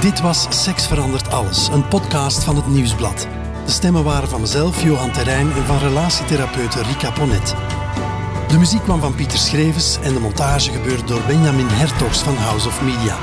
Dit 0.00 0.20
was 0.20 0.62
Seks 0.62 0.86
verandert 0.86 1.32
alles, 1.32 1.68
een 1.68 1.88
podcast 1.88 2.44
van 2.44 2.56
het 2.56 2.66
Nieuwsblad. 2.66 3.28
De 3.64 3.70
stemmen 3.70 4.04
waren 4.04 4.28
van 4.28 4.40
mezelf, 4.40 4.82
Johan 4.82 5.10
Terrein, 5.10 5.52
en 5.52 5.64
van 5.64 5.78
relatietherapeute 5.78 6.82
Rika 6.82 7.10
Ponet. 7.10 7.54
De 8.48 8.58
muziek 8.58 8.82
kwam 8.82 9.00
van 9.00 9.14
Pieter 9.14 9.38
Schrevens 9.38 9.98
en 10.02 10.14
de 10.14 10.20
montage 10.20 10.70
gebeurde 10.70 11.04
door 11.04 11.22
Benjamin 11.26 11.68
Hertogs 11.68 12.18
van 12.18 12.36
House 12.36 12.68
of 12.68 12.82
Media. 12.82 13.16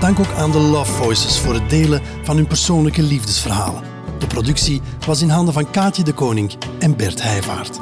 Dank 0.00 0.18
ook 0.18 0.32
aan 0.36 0.50
de 0.50 0.58
Love 0.58 0.92
Voices 0.92 1.38
voor 1.38 1.54
het 1.54 1.70
delen 1.70 2.02
van 2.22 2.36
hun 2.36 2.46
persoonlijke 2.46 3.02
liefdesverhalen. 3.02 3.93
De 4.18 4.26
productie 4.26 4.80
was 5.06 5.22
in 5.22 5.28
handen 5.28 5.54
van 5.54 5.70
Kaatje 5.70 6.02
de 6.02 6.12
Koning 6.12 6.52
en 6.78 6.96
Bert 6.96 7.22
Heijvaart. 7.22 7.78